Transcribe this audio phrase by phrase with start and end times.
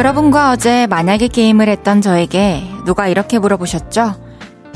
[0.00, 4.14] 여러분과 어제 만약에 게임을 했던 저에게 누가 이렇게 물어보셨죠?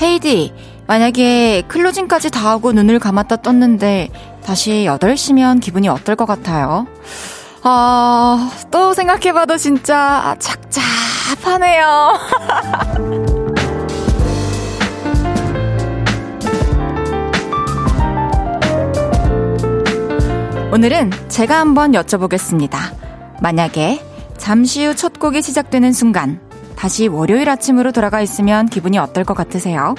[0.03, 0.53] 헤이디,
[0.87, 4.11] 만약에 클로징까지 다 하고 눈을 감았다 떴는데
[4.45, 6.87] 다시 8시면 기분이 어떨 것 같아요?
[7.63, 12.19] 아, 또 생각해봐도 진짜 착잡하네요.
[20.71, 22.77] 오늘은 제가 한번 여쭤보겠습니다.
[23.41, 24.14] 만약에
[24.45, 26.39] 잠시 후 첫 곡이 시작되는 순간
[26.77, 29.95] 다시 월요일 아침으로 돌아가 있으면 기분이 어떨 것 같으세요?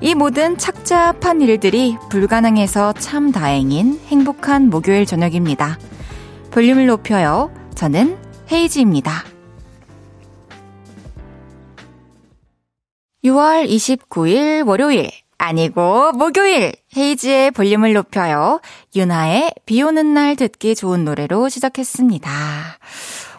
[0.00, 5.78] 이 모든 착잡한 일들이 불가능해서 참 다행인 행복한 목요일 저녁입니다.
[6.50, 7.54] 볼륨을 높여요.
[7.76, 8.18] 저는
[8.50, 9.22] 헤이지입니다.
[13.24, 18.60] 6월 29일 월요일 아니고 목요일 헤이지의 볼륨을 높여요.
[18.96, 22.28] 윤하의 비 오는 날 듣기 좋은 노래로 시작했습니다.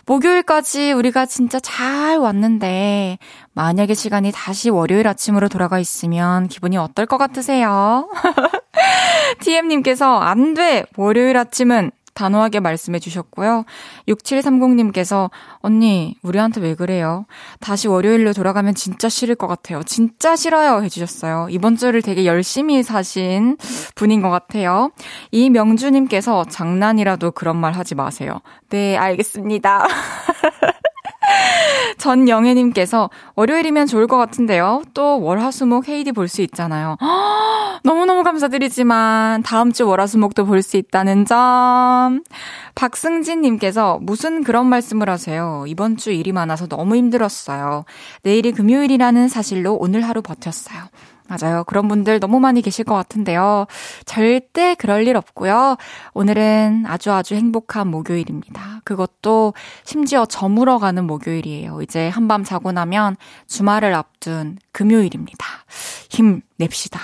[0.05, 3.17] 목요일까지 우리가 진짜 잘 왔는데,
[3.53, 8.09] 만약에 시간이 다시 월요일 아침으로 돌아가 있으면 기분이 어떨 것 같으세요?
[9.39, 10.85] TM님께서, 안 돼!
[10.97, 13.65] 월요일 아침은 단호하게 말씀해 주셨고요.
[14.07, 17.25] 6730님께서, 언니, 우리한테 왜 그래요?
[17.59, 19.83] 다시 월요일로 돌아가면 진짜 싫을 것 같아요.
[19.83, 20.83] 진짜 싫어요.
[20.83, 21.47] 해주셨어요.
[21.49, 23.57] 이번 주를 되게 열심히 사신
[23.95, 24.91] 분인 것 같아요.
[25.31, 28.39] 이명주님께서, 장난이라도 그런 말 하지 마세요.
[28.69, 29.87] 네, 알겠습니다.
[31.97, 34.81] 전영애님께서 월요일이면 좋을 것 같은데요.
[34.93, 36.97] 또 월화수목 헤이디 볼 수 있잖아요.
[37.83, 42.23] 너무너무 감사드리지만 다음 주 월화수목도 볼 수 있다는 점.
[42.75, 45.65] 박승진님께서 무슨 그런 말씀을 하세요.
[45.67, 47.85] 이번 주 일이 많아서 너무 힘들었어요.
[48.23, 50.83] 내일이 금요일이라는 사실로 오늘 하루 버텼어요.
[51.27, 51.63] 맞아요.
[51.63, 53.65] 그런 분들 너무 많이 계실 것 같은데요.
[54.05, 55.77] 절대 그럴 일 없고요.
[56.13, 58.81] 오늘은 아주 아주 행복한 목요일입니다.
[58.83, 59.53] 그것도
[59.83, 61.81] 심지어 저물어 가는 목요일이에요.
[61.81, 63.15] 이제 한밤 자고 나면
[63.47, 65.45] 주말을 앞둔 금요일입니다.
[66.09, 66.99] 힘 냅시다.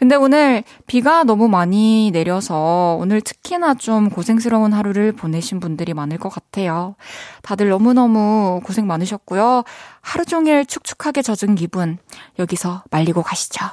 [0.00, 6.30] 근데 오늘 비가 너무 많이 내려서 오늘 특히나 좀 고생스러운 하루를 보내신 분들이 많을 것
[6.30, 6.94] 같아요.
[7.42, 9.62] 다들 너무너무 고생 많으셨고요.
[10.00, 11.98] 하루 종일 축축하게 젖은 기분
[12.38, 13.66] 여기서 말리고 가시죠.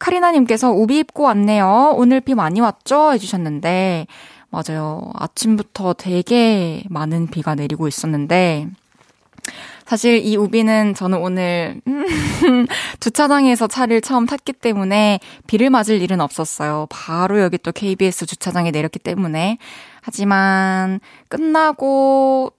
[0.00, 1.94] 카리나님께서 우비 입고 왔네요.
[1.96, 3.12] 오늘 비 많이 왔죠?
[3.12, 4.08] 해주셨는데,
[4.50, 5.12] 맞아요.
[5.14, 8.66] 아침부터 되게 많은 비가 내리고 있었는데,
[9.86, 11.80] 사실 이 우비는 저는 오늘
[13.00, 16.86] 주차장에서 차를 처음 탔기 때문에 비를 맞을 일은 없었어요.
[16.90, 19.58] 바로 여기 또 KBS 주차장에 내렸기 때문에.
[20.00, 22.52] 하지만 끝나고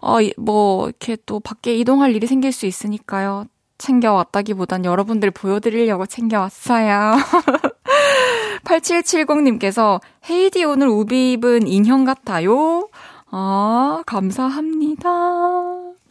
[0.00, 3.46] 어, 뭐 이렇게 또 밖에 이동할 일이 생길 수 있으니까요.
[3.78, 7.14] 챙겨왔다기보단 여러분들 보여드리려고 챙겨왔어요.
[8.64, 12.88] 8770님께서 헤이디 오늘 우비 입은 인형 같아요.
[13.30, 15.08] 아, 감사합니다.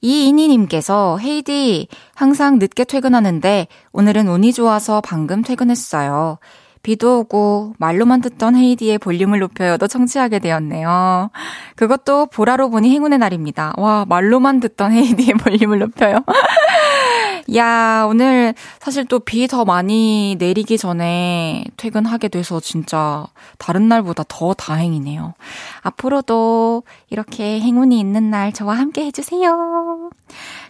[0.00, 6.38] 이인희님께서 헤이디 항상 늦게 퇴근하는데 오늘은 운이 좋아서 방금 퇴근했어요.
[6.86, 11.30] 비도 오고 말로만 듣던 헤이디의 볼륨을 높여요도 청취하게 되었네요.
[11.74, 13.72] 그것도 보라로 보니 행운의 날입니다.
[13.76, 16.20] 와 말로만 듣던 헤이디의 볼륨을 높여요.
[17.54, 23.26] 야, 오늘 사실 또 비 더 많이 내리기 전에 퇴근하게 돼서 진짜
[23.58, 25.34] 다른 날보다 더 다행이네요.
[25.82, 30.10] 앞으로도 이렇게 행운이 있는 날 저와 함께 해주세요.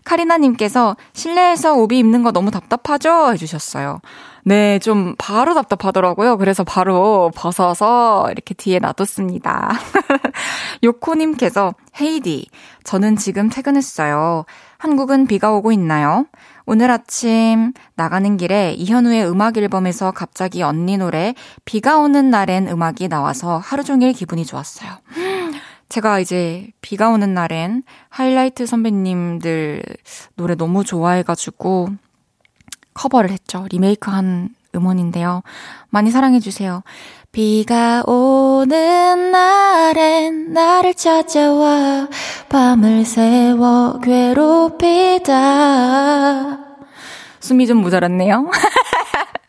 [0.05, 3.33] 카리나님께서 실내에서 오비 입는 거 너무 답답하죠?
[3.33, 4.01] 해주셨어요.
[4.45, 6.37] 네, 좀 바로 답답하더라고요.
[6.37, 9.71] 그래서 바로 벗어서 이렇게 뒤에 놔뒀습니다.
[10.85, 12.47] 요코님께서 헤이디,
[12.85, 14.45] 저는 지금 퇴근했어요.
[14.79, 16.27] 한국은 비가 오고 있나요?
[16.69, 21.35] 오늘 아침 나가는 길에 이현우의 음악 앨범에서 갑자기 언니 노래
[21.65, 24.91] 비가 오는 날엔 음악이 나와서 하루 종일 기분이 좋았어요.
[25.89, 29.81] 제가 이제 비가 오는 날엔 하이라이트 선배님들
[30.35, 31.91] 노래 너무 좋아해가지고
[32.95, 33.67] 커버를 했죠.
[33.71, 35.43] 리메이크 한 음원인데요.
[35.91, 36.83] 많이 사랑해주세요.
[37.37, 42.09] 비가 오는 날엔 나를 찾아와
[42.49, 45.35] 밤을 새워 괴롭히다.
[47.41, 48.51] 숨이 좀 모자랐네요.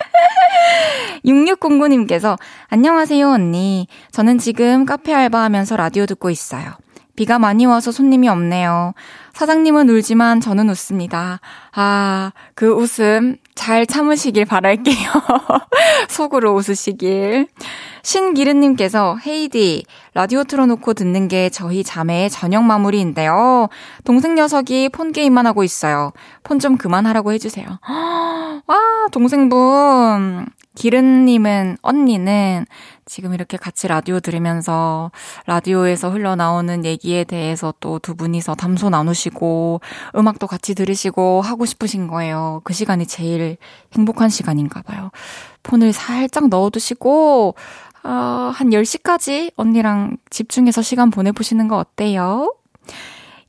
[1.23, 2.37] 6609님께서
[2.67, 3.87] 안녕하세요 언니.
[4.11, 6.73] 저는 지금 카페 알바하면서 라디오 듣고 있어요.
[7.15, 8.95] 비가 많이 와서 손님이 없네요.
[9.37, 11.39] 사장님은 울지만 저는 웃습니다.
[11.75, 15.11] 아, 그 웃음 잘 참으시길 바랄게요.
[16.09, 17.47] 속으로 웃으시길.
[18.01, 19.85] 신기른님께서 헤이디,
[20.15, 23.69] 라디오 틀어놓고 듣는 게 저희 자매의 저녁 마무리인데요.
[24.05, 26.13] 동생 녀석이 폰 게임만 하고 있어요.
[26.43, 27.67] 폰 좀 그만하라고 해주세요.
[28.65, 28.79] 와,
[29.11, 30.47] 동생분.
[30.73, 32.65] 기른님은, 언니는
[33.07, 35.11] 지금 이렇게 같이 라디오 들으면서
[35.47, 39.81] 라디오에서 흘러나오는 얘기에 대해서 또 두 분이서 담소 나누시고
[40.15, 42.61] 음악도 같이 들으시고 하고 싶으신 거예요.
[42.63, 43.57] 그 시간이 제일
[43.93, 45.09] 행복한 시간인가 봐요.
[45.63, 47.55] 폰을 살짝 넣어두시고,
[48.03, 52.53] 어, 한 10시까지 언니랑 집중해서 시간 보내보시는 거 어때요?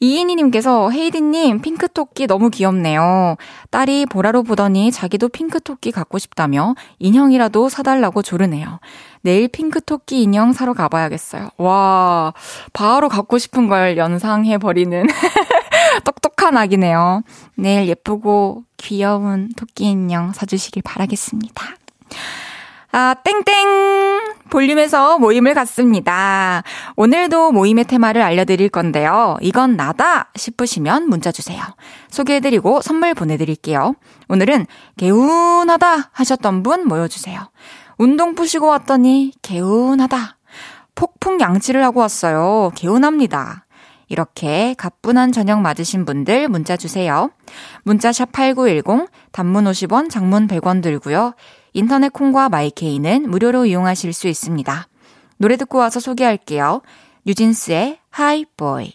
[0.00, 3.36] 이인희님께서 헤이디님 핑크토끼 너무 귀엽네요.
[3.70, 8.80] 딸이 보라로 보더니 자기도 핑크토끼 갖고 싶다며 인형이라도 사달라고 조르네요.
[9.22, 11.50] 내일 핑크토끼 인형 사러 가봐야겠어요.
[11.56, 12.32] 와,
[12.72, 15.06] 바로 갖고 싶은 걸 연상해 버리는
[16.04, 17.22] 똑똑한 아기네요.
[17.56, 21.64] 내일 예쁘고 귀여운 토끼 인형 사주시길 바라겠습니다.
[22.92, 24.17] 아, 땡땡!
[24.50, 26.62] 볼륨에서 모임을 갖습니다.
[26.96, 29.36] 오늘도 모임의 테마를 알려드릴 건데요.
[29.40, 31.62] 이건 나다 싶으시면 문자 주세요.
[32.10, 33.94] 소개해드리고 선물 보내드릴게요.
[34.28, 34.66] 오늘은
[34.96, 37.50] 개운하다 하셨던 분 모여주세요.
[37.98, 40.36] 운동 푸시고 왔더니 개운하다.
[40.94, 42.72] 폭풍 양치를 하고 왔어요.
[42.74, 43.66] 개운합니다.
[44.08, 47.30] 이렇게 가뿐한 저녁 맞으신 분들 문자 주세요.
[47.82, 51.34] 문자 샵 8910, 단문 50원, 장문 100원 들고요.
[51.72, 54.88] 인터넷 콩과 마이케이는 무료로 이용하실 수 있습니다.
[55.38, 56.82] 노래 듣고 와서 소개할게요.
[57.24, 58.92] 뉴진스의 Hype Boy.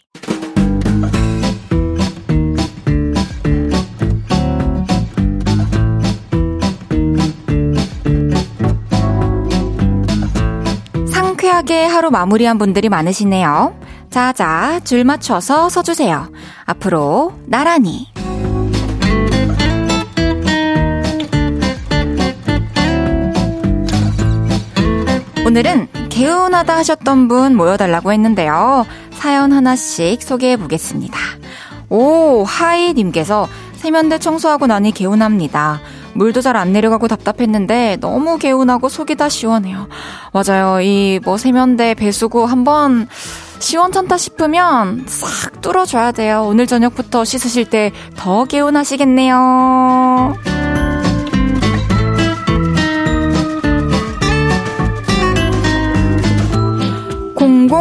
[11.11, 13.79] 상쾌하게 하루 마무리한 분들이 많으시네요.
[14.09, 16.31] 자자, 줄 맞춰서 서주세요.
[16.65, 18.12] 앞으로 나란히.
[25.45, 28.85] 오늘은 개운하다 하셨던 분 모여달라고 했는데요.
[29.11, 31.17] 사연 하나씩 소개해 보겠습니다.
[31.89, 35.81] 오, 하이님께서 세면대 청소하고 나니 개운합니다.
[36.13, 39.87] 물도 잘 안 내려가고 답답했는데 너무 개운하고 속이 다 시원해요.
[40.31, 40.79] 맞아요.
[40.81, 43.07] 이 뭐 세면대 배수구 한번
[43.59, 46.45] 시원찮다 싶으면 싹 뚫어줘야 돼요.
[46.47, 50.35] 오늘 저녁부터 씻으실 때 더 개운하시겠네요.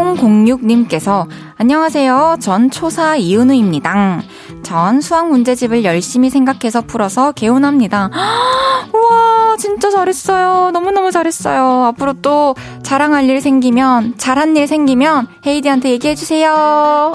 [0.03, 2.37] 0006님께서 안녕하세요.
[2.41, 4.23] 전 초사 이은우입니다.
[4.63, 8.11] 전 수학 문제집을 열심히 생각해서 풀어서 개운합니다.
[8.93, 10.71] 우와, 진짜 잘했어요.
[10.73, 11.85] 너무너무 잘했어요.
[11.87, 17.15] 앞으로 또 자랑할 일 생기면, 잘한 일 생기면 헤이디한테 얘기해주세요.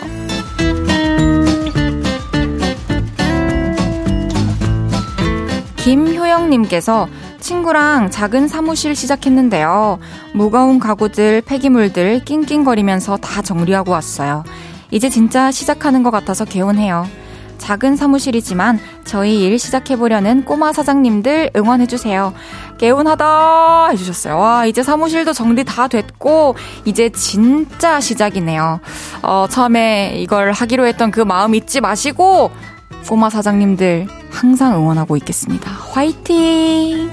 [5.78, 7.08] 김효영님께서
[7.40, 10.00] 친구랑 작은 사무실 시작했는데요.
[10.34, 14.44] 무거운 가구들, 폐기물들 낑낑거리면서 다 정리하고 왔어요.
[14.92, 17.08] 이제 진짜 시작하는 것 같아서 개운해요.
[17.58, 22.34] 작은 사무실이지만 저희 일 시작해보려는 꼬마 사장님들 응원해주세요.
[22.78, 24.38] 개운하다 해주셨어요.
[24.38, 28.80] 와, 이제 사무실도 정리 다 됐고, 이제 진짜 시작이네요.
[29.24, 32.52] 어, 처음에 이걸 하기로 했던 그 마음 잊지 마시고,
[33.08, 35.72] 꼬마 사장님들 항상 응원하고 있겠습니다.
[35.72, 37.10] 화이팅!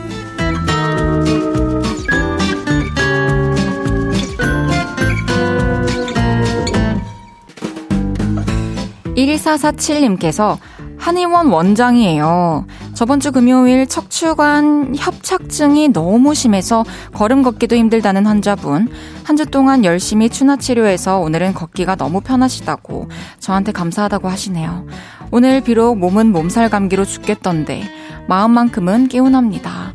[9.14, 10.58] 1447님께서
[10.98, 12.66] 한의원 원장이에요.
[12.94, 18.88] 저번 주 금요일 척추관 협착증이 너무 심해서 걸음 걷기도 힘들다는 환자분.
[19.24, 23.08] 한 주 동안 열심히 추나 치료해서 오늘은 걷기가 너무 편하시다고
[23.40, 24.86] 저한테 감사하다고 하시네요.
[25.32, 27.82] 오늘 비록 몸은 몸살 감기로 죽겠던데
[28.28, 29.92] 마음만큼은 개운합니다.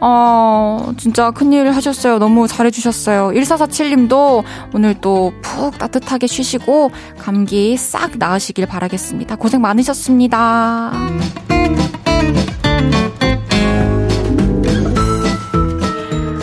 [0.00, 2.18] 어, 진짜 큰일 하셨어요.
[2.18, 3.28] 너무 잘해주셨어요.
[3.28, 4.42] 1447님도
[4.74, 9.36] 오늘 또 푹 따뜻하게 쉬시고 감기 싹 나으시길 바라겠습니다.
[9.36, 10.90] 고생 많으셨습니다.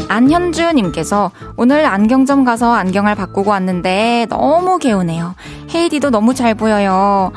[0.09, 5.35] 안현주님께서 오늘 안경점 가서 안경을 바꾸고 왔는데 너무 개운해요.
[5.73, 7.31] 헤이디도 너무 잘 보여요.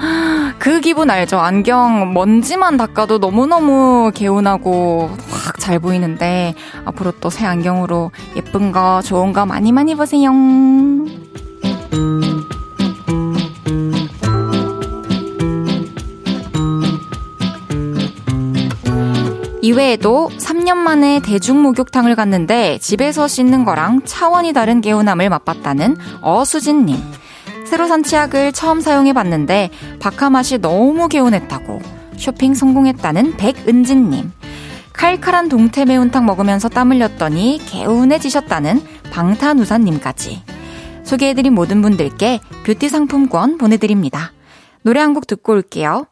[0.59, 1.39] 그 기분 알죠?
[1.39, 6.55] 안경 먼지만 닦아도 너무너무 개운하고 확 잘 보이는데
[6.87, 10.33] 앞으로 또 새 안경으로 예쁜 거 좋은 거 많이 많이 보세요.
[19.71, 26.97] 이외에도 3년 만에 대중목욕탕을 갔는데 집에서 씻는 거랑 차원이 다른 개운함을 맛봤다는 어수진님.
[27.67, 31.81] 새로 산 치약을 처음 사용해봤는데 박하 맛이 너무 개운했다고
[32.17, 34.33] 쇼핑 성공했다는 백은진님.
[34.93, 40.43] 칼칼한 동태 매운탕 먹으면서 땀 흘렸더니 개운해지셨다는 방탄우산님까지.
[41.05, 44.33] 소개해드린 모든 분들께 뷰티 상품권 보내드립니다.
[44.83, 46.07] 노래 한 곡 듣고 올게요.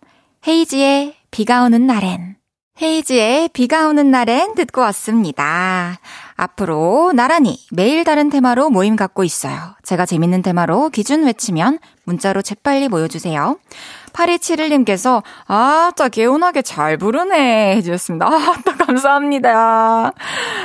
[0.46, 2.37] 헤이지의 비가 오는 날엔.
[2.80, 5.98] 헤이지의 비가 오는 날엔 듣고 왔습니다.
[6.36, 9.74] 앞으로 나란히 매일 다른 테마로 모임 갖고 있어요.
[9.82, 13.58] 제가 재밌는 테마로 기준 외치면 문자로 재빨리 모여주세요.
[14.12, 17.76] 8271님께서, 아, 진짜 개운하게 잘 부르네.
[17.76, 18.26] 해주셨습니다.
[18.26, 20.12] 아, 또 감사합니다.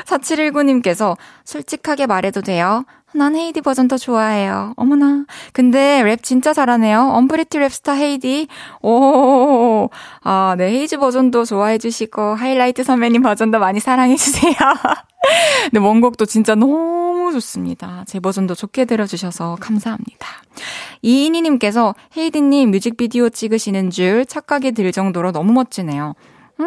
[0.05, 2.85] 4719님께서, 솔직하게 말해도 돼요?
[3.15, 4.73] 난 헤이즈 버전 더 좋아해요.
[4.75, 5.25] 어머나.
[5.51, 6.99] 근데 랩 진짜 잘하네요.
[7.13, 8.47] 언프리티 랩스타 헤이즈.
[8.81, 9.89] 오.
[10.23, 10.69] 아, 네.
[10.69, 14.53] 헤이즈 버전도 좋아해 주시고, 하이라이트 선배님 버전도 많이 사랑해 주세요.
[15.71, 18.03] 네, 원곡도 진짜 너무 좋습니다.
[18.07, 20.27] 제 버전도 좋게 들어주셔서 감사합니다.
[21.01, 26.15] 이인희님께서 헤이디님 뮤직비디오 찍으시는 줄 착각이 들 정도로 너무 멋지네요.
[26.59, 26.65] 음,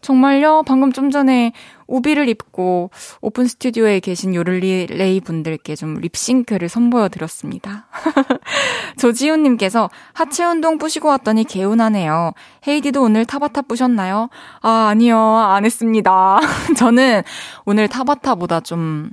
[0.00, 0.62] 정말요?
[0.66, 1.52] 방금 좀 전에
[1.86, 2.90] 우비를 입고
[3.20, 7.86] 오픈 스튜디오에 계신 요를리 분들께 좀 립싱크를 선보여 드렸습니다.
[8.98, 12.32] 조지훈님께서 하체 운동 뿌시고 왔더니 개운하네요.
[12.66, 14.30] 헤이디도 오늘 타바타 뿌셨나요?
[14.62, 15.18] 아, 아니요.
[15.18, 16.38] 안 했습니다.
[16.78, 17.22] 저는
[17.64, 19.10] 오늘 타바타보다 좀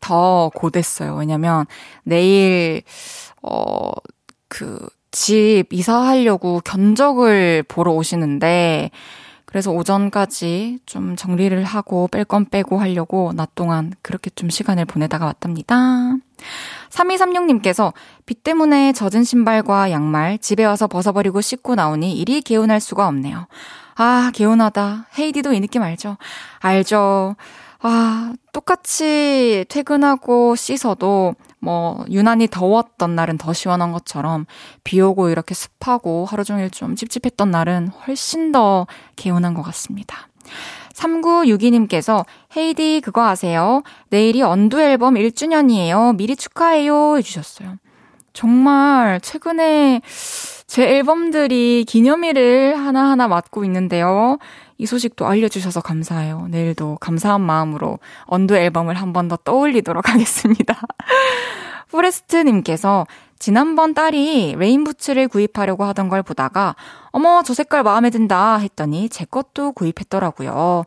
[0.00, 1.14] 더 고됐어요.
[1.16, 1.66] 왜냐면
[2.04, 2.82] 내일,
[3.42, 3.90] 어,
[4.48, 4.78] 그,
[5.10, 8.90] 집 이사하려고 견적을 보러 오시는데,
[9.58, 15.24] 그래서 오전까지 좀 정리를 하고 뺄 건 빼고 하려고 낮 동안 그렇게 좀 시간을 보내다가
[15.24, 16.14] 왔답니다.
[16.90, 17.92] 3236님께서
[18.24, 23.48] 비 때문에 젖은 신발과 양말 집에 와서 벗어버리고 씻고 나오니 일이 개운할 수가 없네요.
[23.96, 25.06] 아, 개운하다.
[25.18, 26.18] 헤이디도 이 느낌 알죠?
[26.60, 27.34] 알죠.
[27.80, 34.46] 아, 똑같이 퇴근하고 씻어도 뭐 유난히 더웠던 날은 더 시원한 것처럼
[34.84, 38.86] 비 오고 이렇게 습하고 하루 종일 좀 찝찝했던 날은 훨씬 더
[39.16, 40.28] 개운한 것 같습니다.
[40.94, 42.24] 3962님께서
[42.56, 43.82] 헤이디 그거 아세요?
[44.10, 46.16] 내일이 언두 앨범 1주년이에요.
[46.16, 47.76] 미리 축하해요 해주셨어요.
[48.32, 50.00] 정말 최근에
[50.66, 54.38] 제 앨범들이 기념일을 하나하나 맞고 있는데요.
[54.78, 56.46] 이 소식도 알려주셔서 감사해요.
[56.50, 60.80] 내일도 감사한 마음으로 Undo 앨범을 한 번 더 떠올리도록 하겠습니다.
[61.90, 63.06] 포레스트님께서
[63.38, 66.76] 지난번 딸이 레인부츠를 구입하려고 하던 걸 보다가
[67.10, 70.84] 어머 저 색깔 마음에 든다 했더니 제 것도 구입했더라고요.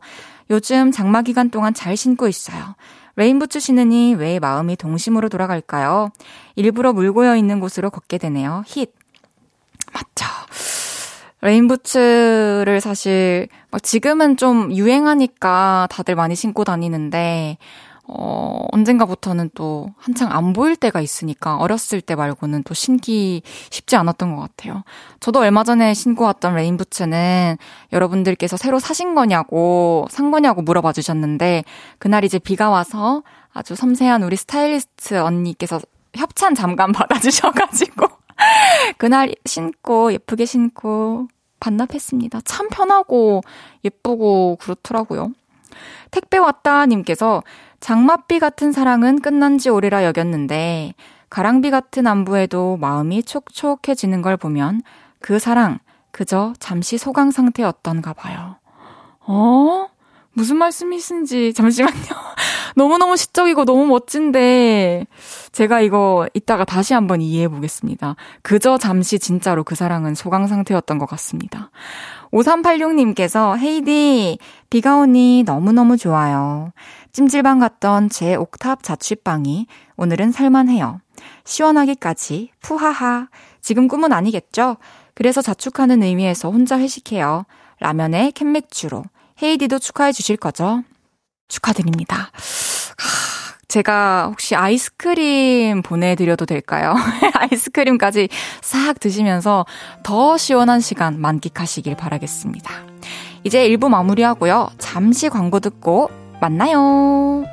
[0.50, 2.74] 요즘 장마 기간 동안 잘 신고 있어요.
[3.16, 6.10] 레인부츠 신으니 왜 마음이 동심으로 돌아갈까요?
[6.56, 8.62] 일부러 물 고여 있는 곳으로 걷게 되네요.
[8.66, 8.90] 힛.
[9.92, 10.26] 맞죠.
[11.42, 17.58] 레인부츠를 사실 막 지금은 좀 유행하니까 다들 많이 신고 다니는데
[18.04, 24.34] 어, 언젠가부터는 또 한창 안 보일 때가 있으니까 어렸을 때 말고는 또 신기 쉽지 않았던
[24.34, 24.82] 것 같아요.
[25.20, 27.56] 저도 얼마 전에 신고 왔던 레인부츠는
[27.92, 31.64] 여러분들께서 새로 사신 거냐고, 산 거냐고 물어봐 주셨는데,
[31.98, 33.22] 그날 이제 비가 와서
[33.52, 35.80] 아주 섬세한 우리 스타일리스트 언니께서
[36.14, 38.08] 협찬 잠깐 받아주셔가지고,
[38.98, 41.28] 그날 신고, 예쁘게 신고,
[41.60, 42.40] 반납했습니다.
[42.44, 43.42] 참 편하고,
[43.84, 45.32] 예쁘고, 그렇더라고요.
[46.10, 47.42] 택배 왔다 님께서
[47.80, 50.94] 장맛비 같은 사랑은 끝난 지 오래라 여겼는데
[51.30, 54.82] 가랑비 같은 안부에도 마음이 촉촉해지는 걸 보면
[55.18, 55.78] 그 사랑
[56.10, 58.56] 그저 잠시 소강 상태였던가 봐요.
[59.20, 59.88] 어?
[60.34, 61.92] 무슨 말씀이신지 잠시만요.
[62.74, 65.06] 너무너무 시적이고 너무 멋진데
[65.52, 68.16] 제가 이거 이따가 다시 한번 이해해 보겠습니다.
[68.40, 71.70] 그저 잠시 진짜로 그 사랑은 소강 상태였던 것 같습니다.
[72.32, 74.38] 5386님께서 헤이디
[74.70, 76.72] 비가 오니 너무너무 좋아요.
[77.12, 81.00] 찜질방 갔던 제 옥탑 자취방이 오늘은 살만해요.
[81.44, 83.28] 시원하기까지 푸하하.
[83.60, 84.78] 지금 꿈은 아니겠죠?
[85.14, 87.44] 그래서 자축하는 의미에서 혼자 회식해요.
[87.80, 89.04] 라면에 캔맥주로.
[89.42, 90.82] 헤이디도 축하해 주실 거죠?
[91.48, 92.30] 축하드립니다.
[93.68, 96.94] 제가 혹시 아이스크림 보내드려도 될까요?
[97.34, 98.28] 아이스크림까지
[98.60, 99.64] 싹 드시면서
[100.02, 102.70] 더 시원한 시간 만끽하시길 바라겠습니다.
[103.44, 104.68] 이제 1부 마무리하고요.
[104.78, 107.44] 잠시 광고 듣고 만나요.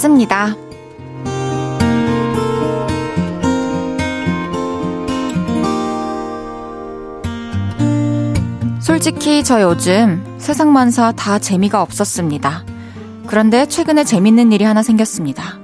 [0.00, 0.56] 다녀왔습니다.
[8.80, 12.64] 솔직히 저 요즘 세상만사 다 재미가 없었습니다.
[13.26, 15.58] 그런데 최근에 재밌는 일이 하나 생겼습니다.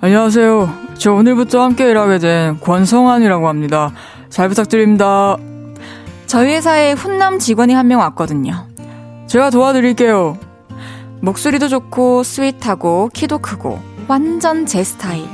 [0.00, 0.68] 안녕하세요.
[0.98, 3.92] 저 오늘부터 함께 일하게 된 권성환이라고 합니다.
[4.28, 5.36] 잘 부탁드립니다.
[6.26, 8.66] 저희 회사에 훈남 직원이 한 명 왔거든요.
[9.26, 10.36] 제가 도와드릴게요.
[11.20, 15.26] 목소리도 좋고 sweet하고 키도 크고 완전 제 스타일.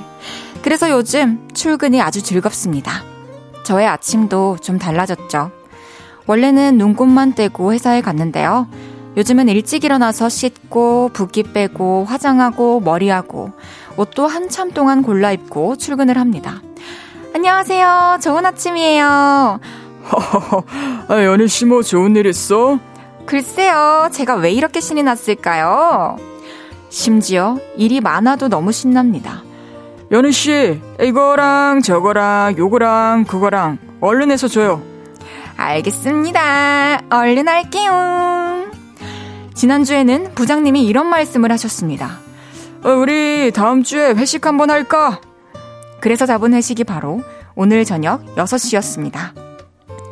[0.63, 3.03] 그래서 요즘 출근이 아주 즐겁습니다.
[3.65, 5.51] 저의 아침도 좀 달라졌죠.
[6.27, 8.69] 원래는 눈곱만 떼고 회사에 갔는데요.
[9.17, 13.53] 요즘은 일찍 일어나서 씻고 붓기 빼고 화장하고 머리하고
[13.97, 16.61] 옷도 한참 동안 골라 입고 출근을 합니다.
[17.35, 18.19] 안녕하세요.
[18.23, 19.05] 좋은 아침이에요.
[21.09, 22.79] 아, 연희 씨 뭐 좋은 일 있어?
[23.31, 26.17] 글쎄요, 제가 왜 이렇게 신이 났을까요?
[26.89, 29.45] 심지어 일이 많아도 너무 신납니다.
[30.11, 34.83] 연희 씨, 이거랑 저거랑 요거랑 그거랑 얼른 해서 줘요.
[35.57, 37.03] 알겠습니다.
[37.09, 38.69] 얼른 할게요.
[39.55, 42.19] 지난주에는 부장님이 이런 말씀을 하셨습니다.
[42.83, 45.21] 어, 우리 다음 주에 회식 한번 할까?
[46.01, 47.23] 그래서 잡은 회식이 바로
[47.55, 49.35] 오늘 저녁 6시였습니다.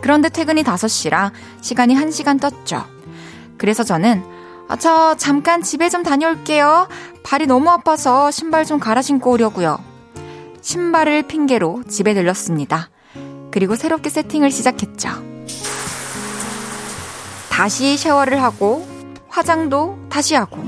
[0.02, 2.97] 그런데 퇴근이 5시라 시간이 1시간 떴죠.
[3.59, 4.23] 그래서 저는
[4.68, 6.88] 아, 저 잠깐 집에 좀 다녀올게요.
[7.23, 9.79] 발이 너무 아파서 신발 좀 갈아 신고 오려고요.
[10.61, 12.90] 신발을 핑계로 집에 들렀습니다.
[13.51, 15.09] 그리고 새롭게 세팅을 시작했죠.
[17.51, 18.87] 다시 샤워를 하고
[19.29, 20.59] 화장도 다시 하고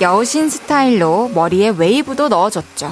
[0.00, 2.90] 여신 스타일로 머리에 웨이브도 넣어줬죠.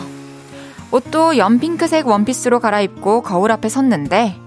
[0.90, 4.40] 옷도 연핑크색 원피스로 갈아입고 거울 앞에 섰는데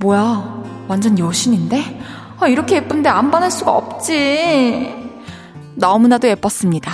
[0.00, 2.00] 뭐야 완전 여신인데?
[2.38, 4.94] 아, 이렇게 예쁜데 안 반할 수가 없지.
[5.74, 6.90] 너무나도 예뻤습니다.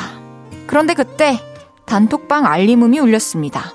[0.67, 1.39] 그런데 그때
[1.87, 3.73] 단톡방 알림음이 울렸습니다.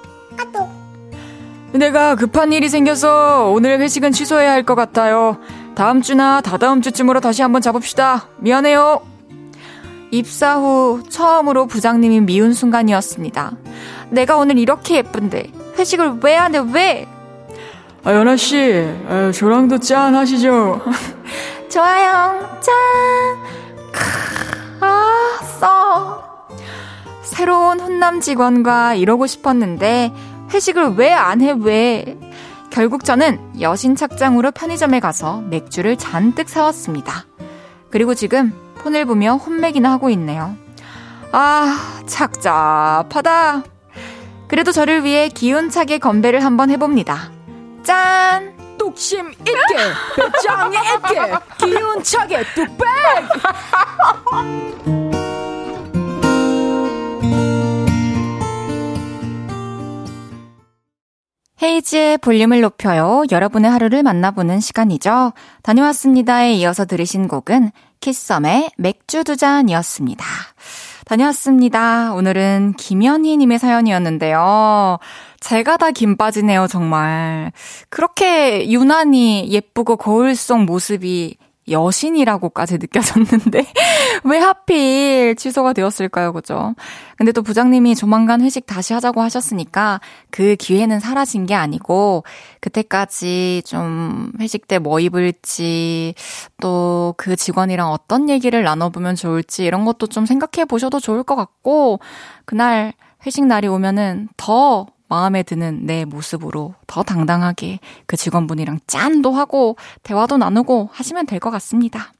[1.74, 5.38] 내가 급한 일이 생겨서 오늘 회식은 취소해야 할 것 같아요.
[5.76, 8.28] 다음 주나 다다음 주쯤으로 다시 한번 잡읍시다.
[8.40, 9.02] 미안해요.
[10.12, 13.52] 입사 후 처음으로 부장님이 미운 순간이었습니다.
[14.10, 16.60] 내가 오늘 이렇게 예쁜데 회식을 왜안 해?
[16.72, 17.06] 왜?
[18.04, 18.58] 아, 연아 씨,
[19.10, 20.82] 아, 저랑도 짠 하시죠?
[21.70, 22.76] 좋아요, 짠!
[24.82, 26.48] 아, 써.
[27.24, 30.14] 새로운 훈남 직원과 이러고 싶었는데,
[30.54, 32.18] 회식을 왜 안 해, 왜?
[32.70, 37.26] 결국 저는 여신 착장으로 편의점에 가서 맥주를 잔뜩 사왔습니다.
[37.90, 40.56] 그리고 지금 폰을 보며 혼맥이나 하고 있네요.
[41.34, 43.64] 아, 착잡하다.
[44.48, 47.32] 그래도 저를 위해 기운차게 건배를 한번 해봅니다.
[47.88, 48.54] 짠!
[48.78, 49.54] 뚝심 있게,
[50.18, 52.86] 배짱이 있게, 기운차게 뚝배!
[61.64, 63.24] 헤이지의 볼륨을 높여요.
[63.32, 65.32] 여러분의 하루를 만나보는 시간이죠.
[65.64, 67.72] 다녀왔습니다에 이어서 들으신 곡은
[68.02, 70.26] 키썸의 맥주 두 잔이었습니다.
[71.08, 72.14] 다녀왔습니다.
[72.14, 75.00] 오늘은 김현희님의 사연이었는데요.
[75.40, 77.54] 제가 다 김 빠지네요, 정말.
[77.90, 81.38] 그렇게 유난히 예쁘고 거울 속 모습이
[81.70, 83.66] 여신이라고까지 느껴졌는데
[84.24, 86.76] 왜 하필 취소가 되었을까요, 그죠?
[87.18, 90.00] 근데 또 부장님이 조만간 회식 다시 하자고 하셨으니까
[90.30, 92.24] 그 기회는 사라진 게 아니고
[92.62, 96.14] 그때까지 좀 회식 때 뭐 입을지
[96.62, 102.00] 또 그 직원이랑 어떤 얘기를 나눠보면 좋을지 이런 것도 좀 생각해 보셔도 좋을 것 같고
[102.46, 102.94] 그날
[103.26, 110.38] 회식 날이 오면은 더 마음에 드는 내 모습으로 더 당당하게 그 직원분이랑 짠도 하고 대화도
[110.38, 112.12] 나누고 하시면 될 것 같습니다.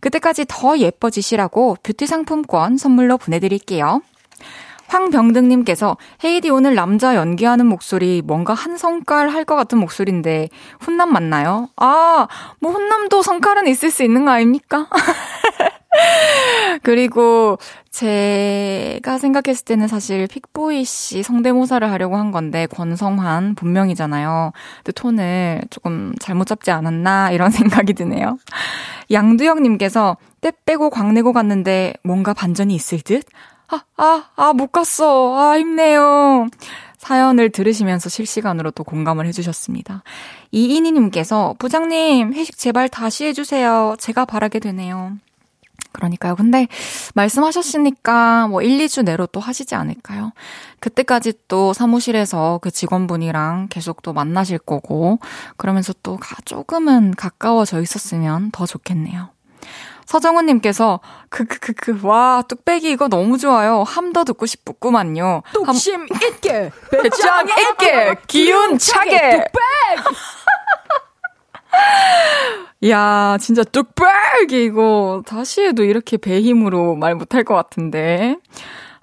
[0.00, 4.02] 그때까지 더 예뻐지시라고 뷰티 상품권 선물로 보내드릴게요.
[4.94, 10.48] 황병등님께서 헤이디 오늘 남자 연기하는 목소리 뭔가 한 성깔 할 것 같은 목소리인데
[10.80, 11.68] 훈남 맞나요?
[11.76, 12.26] 아,
[12.60, 14.86] 뭐 훈남도 성깔은 있을 수 있는 거 아닙니까?
[16.82, 17.58] 그리고
[17.90, 24.52] 제가 생각했을 때는 사실 픽보이 씨 성대모사를 하려고 한 건데 권성환 본명이잖아요.
[24.78, 28.38] 근데 톤을 조금 잘못 잡지 않았나 이런 생각이 드네요.
[29.12, 33.24] 양두영님께서 때 빼고 광내고 갔는데 뭔가 반전이 있을 듯?
[33.74, 35.36] 아, 아, 아, 못 갔어.
[35.38, 36.48] 아, 힘내요.
[36.98, 40.02] 사연을 들으시면서 실시간으로 또 공감을 해주셨습니다.
[40.52, 43.96] 이인희님께서, 부장님, 회식 제발 다시 해주세요.
[43.98, 45.12] 제가 바라게 되네요.
[45.92, 46.34] 그러니까요.
[46.34, 46.66] 근데
[47.14, 50.32] 말씀하셨으니까 뭐 1, 2주 내로 또 하시지 않을까요?
[50.80, 55.18] 그때까지 또 사무실에서 그 직원분이랑 계속 또 만나실 거고,
[55.56, 59.28] 그러면서 또 조금은 가까워져 있었으면 더 좋겠네요.
[60.06, 63.82] 서정훈님께서 크크크크 와 뚝배기 이거 너무 좋아요.
[63.82, 65.42] 함더 듣고 싶었구만요.
[65.52, 69.60] 뚝심 있게 배짱 있게 기운 차게 뚝배
[72.90, 78.36] 야 진짜 뚝배기 이거 다시 해도 이렇게 배 힘으로 말 못할 것 같은데.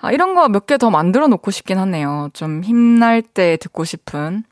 [0.04, 2.30] 아, 이런 거 몇 개 더 만들어 놓고 싶긴 하네요.
[2.34, 4.44] 좀 힘날 때 듣고 싶은.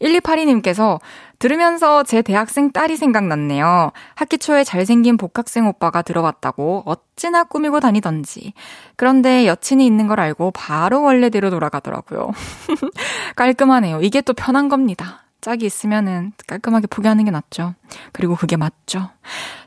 [0.00, 0.98] 1282님께서
[1.38, 3.92] 들으면서 제 대학생 딸이 생각났네요.
[4.14, 8.52] 학기 초에 잘생긴 복학생 오빠가 들어왔다고 어찌나 꾸미고 다니던지.
[8.96, 12.32] 그런데 여친이 있는 걸 알고 바로 원래대로 돌아가더라고요.
[13.36, 14.00] 깔끔하네요.
[14.02, 15.24] 이게 또 편한 겁니다.
[15.40, 17.74] 짝이 있으면은 깔끔하게 포기하는 게 낫죠.
[18.12, 19.10] 그리고 그게 맞죠.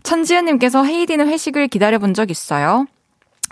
[0.04, 2.86] 천지은님께서 헤이디는 회식을 기다려본 적 있어요?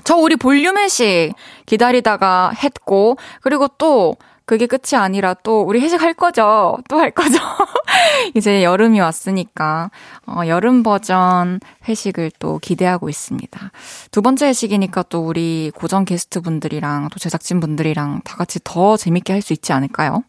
[0.04, 1.34] 저 우리 볼륨 회식
[1.66, 4.16] 기다리다가 했고, 그리고 또
[4.50, 6.80] 그게 끝이 아니라 또 우리 회식 할 거죠.
[6.90, 7.38] 또 할 거죠.
[8.34, 9.92] 이제 여름이 왔으니까
[10.26, 13.72] 어, 여름 버전 회식을 또 기대하고 있습니다.
[14.10, 19.34] 두 번째 회식이니까 또 우리 고정 게스트 분들이랑 또 제작진 분들이랑 다 같이 더 재밌게
[19.34, 20.24] 할 수 있지 않을까요?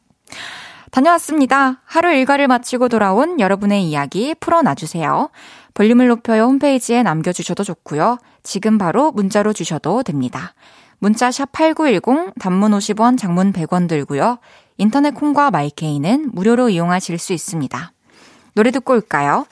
[0.90, 1.80] 다녀왔습니다.
[1.87, 5.30] 하루 일과를 마치고 돌아온 여러분의 이야기 풀어놔주세요.
[5.72, 8.18] 볼륨을 높여요 홈페이지에 남겨주셔도 좋고요.
[8.42, 10.52] 지금 바로 문자로 주셔도 됩니다.
[11.00, 14.38] 문자 샵 8910 단문 50원 장문 100원 들고요.
[14.76, 17.92] 인터넷 콩과 마이케이는 무료로 이용하실 수 있습니다.
[18.54, 19.46] 노래 듣고 올까요?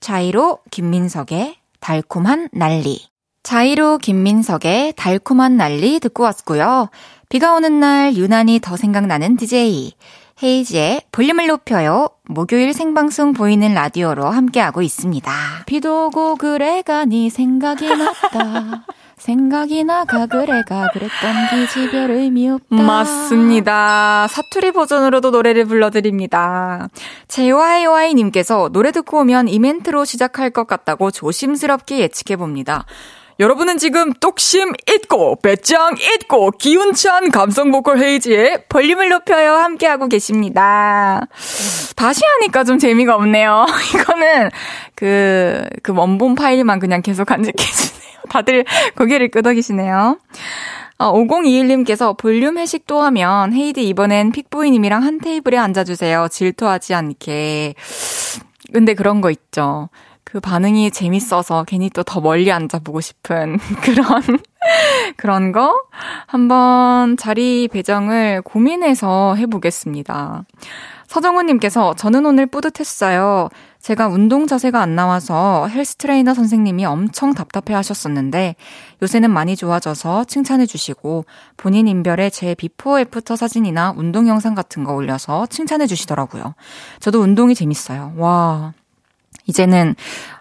[0.00, 3.08] 자이로 김민석의 달콤한 난리.
[3.42, 6.88] 자이로 김민석의 달콤한 난리 듣고 왔고요.
[7.28, 9.94] 비가 오는 날 유난히 더 생각나는 DJ.
[10.42, 12.08] 헤이지의 볼륨을 높여요.
[12.24, 15.32] 목요일 생방송 보이는 라디오로 함께하고 있습니다.
[15.66, 18.86] 비도 오고 그래가 네 생각이 났다.
[19.22, 22.74] 생각이 나 가 그래가 그랬던 기집별 의미 없다.
[22.74, 24.26] 맞습니다.
[24.28, 26.88] 사투리 버전으로도 노래를 불러드립니다.
[27.28, 32.84] JYY님께서 노래 듣고 오면 이멘트로 시작할 것 같다고 조심스럽게 예측해봅니다.
[33.42, 41.26] 여러분은 지금 똑심 있고 배짱 있고 기운찬 감성 보컬 헤이지의 볼륨을 높여요 함께하고 계십니다.
[41.96, 43.66] 다시 하니까 좀 재미가 없네요.
[43.94, 44.50] 이거는
[44.94, 48.12] 그, 그 원본 파일만 그냥 계속 간직해주세요.
[48.30, 48.64] 다들
[48.96, 50.18] 고개를 끄덕이시네요.
[50.98, 56.28] 어, 5021님께서 볼륨 회식 또 하면 헤이디 이번엔 픽보이님이랑 한 테이블에 앉아주세요.
[56.30, 57.74] 질투하지 않게.
[58.72, 59.88] 근데 그런 거 있죠.
[60.32, 64.22] 그 반응이 재밌어서 괜히 또 더 멀리 앉아보고 싶은 그런,
[65.16, 65.74] 그런 거
[66.26, 70.44] 한번 자리 배정을 고민해서 해보겠습니다.
[71.06, 73.50] 서정훈님께서 저는 오늘 뿌듯했어요.
[73.80, 78.56] 제가 운동 자세가 안 나와서 헬스 트레이너 선생님이 엄청 답답해 하셨었는데
[79.02, 81.26] 요새는 많이 좋아져서 칭찬해 주시고
[81.58, 86.54] 본인 인별에 제 before after 사진이나 운동 영상 같은 거 올려서 칭찬해 주시더라고요.
[87.00, 88.14] 저도 운동이 재밌어요.
[88.16, 88.72] 와.
[89.46, 89.94] 이제는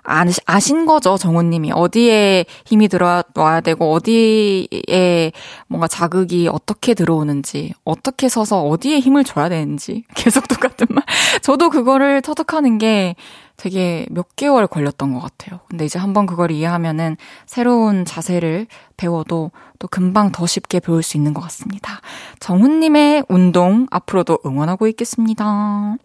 [0.04, 1.72] 아신 거죠, 정우님이.
[1.74, 5.32] 어디에 힘이 들어와야 되고, 어디에
[5.68, 10.04] 뭔가 자극이 어떻게 들어오는지, 어떻게 서서 어디에 힘을 줘야 되는지.
[10.16, 11.04] 계속 똑같은 말.
[11.42, 13.16] 저도 그거를 터득하는 게
[13.58, 15.60] 되게 몇 개월 걸렸던 것 같아요.
[15.70, 18.66] 근데 이제 한번 그걸 이해하면은 새로운 자세를
[18.98, 22.02] 배워도 또 금방 더 쉽게 배울 수 있는 것 같습니다.
[22.40, 25.96] 정훈님의 운동 앞으로도 응원하고 있겠습니다.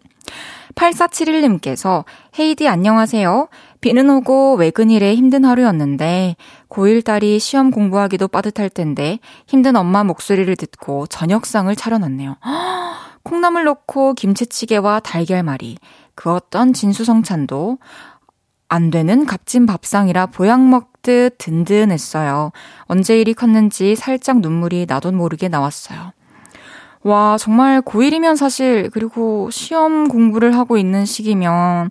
[0.77, 2.05] 8471님께서
[2.37, 3.49] 헤이디 안녕하세요.
[3.81, 6.35] 비는 오고 외근일에 힘든 하루였는데
[6.69, 12.37] 고1 딸이 시험 공부하기도 빠듯할 텐데 힘든 엄마 목소리를 듣고 저녁상을 차려놨네요.
[13.23, 15.77] 콩나물 넣고 김치찌개와 달걀말이
[16.15, 17.79] 그 어떤 진수성찬도
[18.69, 22.51] 안 되는 값진 밥상이라 보약 먹듯 든든했어요.
[22.83, 26.11] 언제 일이 컸는지 살짝 눈물이 나도 모르게 나왔어요.
[27.07, 31.89] 와, 정말 고1이면 사실, 그리고 시험 공부를 하고 있는 시기면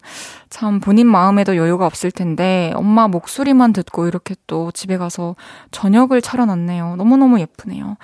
[0.50, 5.34] 참 본인 마음에도 여유가 없을 텐데, 엄마 목소리만 듣고 이렇게 또 집에 가서
[5.70, 6.96] 저녁을 차려놨네요.
[6.96, 7.96] 너무너무 예쁘네요.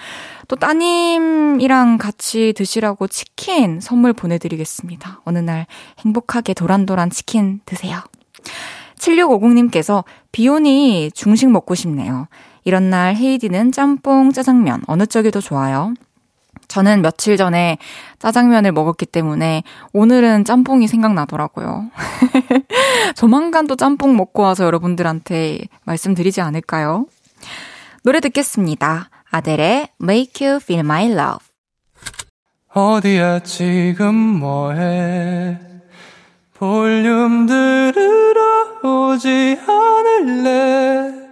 [0.49, 5.21] 또 따님이랑 같이 드시라고 치킨 선물 보내드리겠습니다.
[5.27, 5.67] 어느 날
[5.99, 7.99] 행복하게 도란도란 치킨 드세요.
[8.97, 12.29] 7650님께서 비 오니 중식 먹고 싶네요.
[12.65, 15.93] 이런 날 헤이디는 짬뽕, 짜장면, 어느 쪽이 더 좋아요?
[16.73, 17.77] 저는 며칠 전에
[18.19, 21.91] 짜장면을 먹었기 때문에 오늘은 짬뽕이 생각나더라고요.
[23.15, 27.05] 조만간 또 짬뽕 먹고 와서 여러분들한테 말씀드리지 않을까요?
[28.05, 29.11] 노래 듣겠습니다.
[29.31, 31.47] 아델의 Make You Feel My Love.
[32.73, 35.59] 어디야 지금 뭐해
[36.55, 41.32] 볼륨 들으러 오지 않을래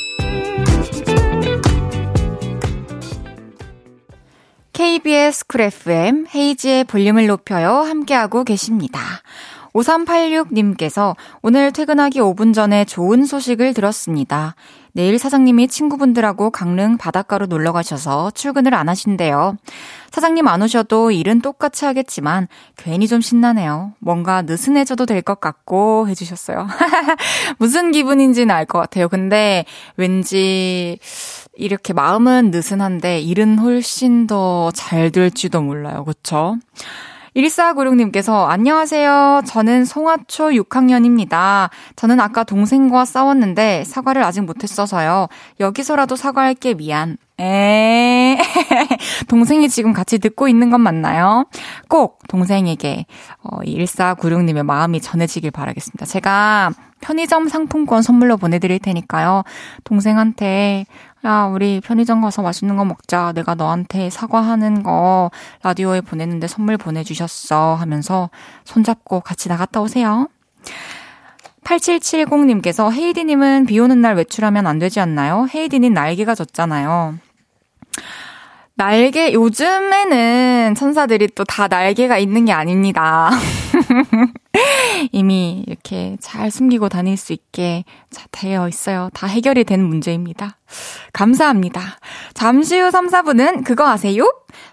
[4.81, 7.69] KBS 쿨 FM 헤이지의 볼륨을 높여요.
[7.81, 8.99] 함께하고 계십니다.
[9.73, 14.55] 5386님께서 오늘 퇴근하기 5분 전에 좋은 소식을 들었습니다.
[14.93, 19.55] 내일 사장님이 친구분들하고 강릉 바닷가로 놀러 가셔서 출근을 안 하신대요.
[20.09, 23.93] 사장님 안 오셔도 일은 똑같이 하겠지만 괜히 좀 신나네요.
[23.99, 26.67] 뭔가 느슨해져도 될 것 같고 해주셨어요.
[27.59, 29.07] 무슨 기분인지는 알 것 같아요.
[29.07, 29.63] 근데
[29.95, 30.97] 왠지
[31.55, 36.03] 이렇게 마음은 느슨한데 일은 훨씬 더 잘 될지도 몰라요.
[36.05, 36.57] 그쵸?
[37.35, 39.43] 1496님께서 안녕하세요.
[39.45, 41.69] 저는 송화초 6학년입니다.
[41.95, 45.27] 저는 아까 동생과 싸웠는데 사과를 아직 못했어서요.
[45.59, 47.17] 여기서라도 사과할게 미안.
[47.39, 48.37] 에
[49.29, 51.45] 동생이 지금 같이 듣고 있는 건 맞나요?
[51.87, 53.05] 꼭 동생에게
[53.43, 56.05] 어, 1496님의 마음이 전해지길 바라겠습니다.
[56.05, 59.43] 제가 편의점 상품권 선물로 보내드릴 테니까요.
[59.83, 60.85] 동생한테
[61.25, 63.33] 야, 우리 편의점 가서 맛있는 거 먹자.
[63.33, 65.29] 내가 너한테 사과하는 거
[65.63, 67.75] 라디오에 보냈는데 선물 보내주셨어.
[67.75, 68.29] 하면서
[68.63, 70.27] 손잡고 같이 나갔다 오세요.
[71.63, 75.47] 8770님께서 헤이디님은 비 오는 날 외출하면 안 되지 않나요?
[75.53, 77.15] 헤이디님 날개가 졌잖아요.
[78.81, 83.29] 날개, 요즘에는 천사들이 또 다 날개가 있는 게 아닙니다.
[85.11, 89.09] 이미 이렇게 잘 숨기고 다닐 수 있게 자, 되어 있어요.
[89.13, 90.57] 다 해결이 된 문제입니다.
[91.13, 91.99] 감사합니다.
[92.33, 94.23] 잠시 후 3, 4분은 그거 아세요?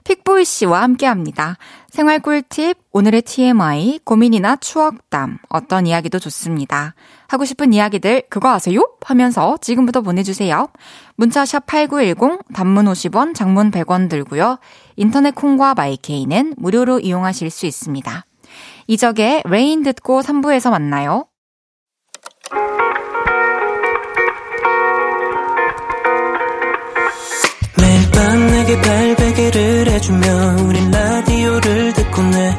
[0.04, 1.58] 픽보이 씨와 함께 합니다.
[1.90, 6.94] 생활 꿀팁, 오늘의 TMI, 고민이나 추억담, 어떤 이야기도 좋습니다.
[7.28, 8.80] 하고 싶은 이야기들 그거 아세요?
[9.04, 10.68] 하면서 지금부터 보내주세요.
[11.14, 14.58] 문자 샵 8910, 단문 50원, 장문 100원 들고요.
[14.96, 18.24] 인터넷 콩과 마이케이는 무료로 이용하실 수 있습니다.
[18.86, 21.26] 이적의 Rain 듣고 3부에서 만나요.
[27.76, 32.58] 매일 밤 내게 팔베개를 해주며 우린 라디오를 듣고 내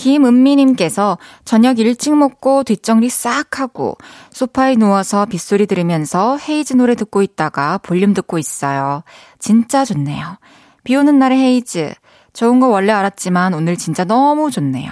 [0.00, 3.98] 김은미님께서 저녁 일찍 먹고 뒷정리 싹 하고
[4.30, 9.02] 소파에 누워서 빗소리 들으면서 헤이즈 노래 듣고 있다가 볼륨 듣고 있어요.
[9.38, 10.38] 진짜 좋네요.
[10.84, 11.92] 비 오는 날의 헤이즈.
[12.32, 14.90] 좋은 거 원래 알았지만 오늘 진짜 너무 좋네요.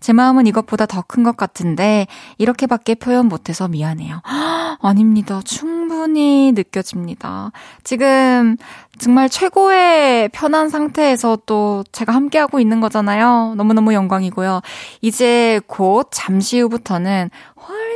[0.00, 2.06] 제 마음은 이것보다 더 큰 것 같은데
[2.38, 4.20] 이렇게밖에 표현 못해서 미안해요.
[4.80, 5.40] 아닙니다.
[5.44, 7.50] 충분히 느껴집니다.
[7.82, 8.56] 지금
[8.98, 13.54] 정말 최고의 편한 상태에서 또 제가 함께하고 있는 거잖아요.
[13.56, 14.60] 너무너무 영광이고요.
[15.00, 17.30] 이제 곧 잠시 후부터는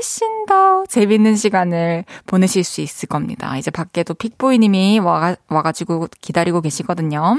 [0.02, 3.56] 훨씬 더 재밌는 시간을 보내실 수 있을 겁니다.
[3.56, 7.36] 이제 밖에도 픽보이님이 와, 와가지고 기다리고 계시거든요.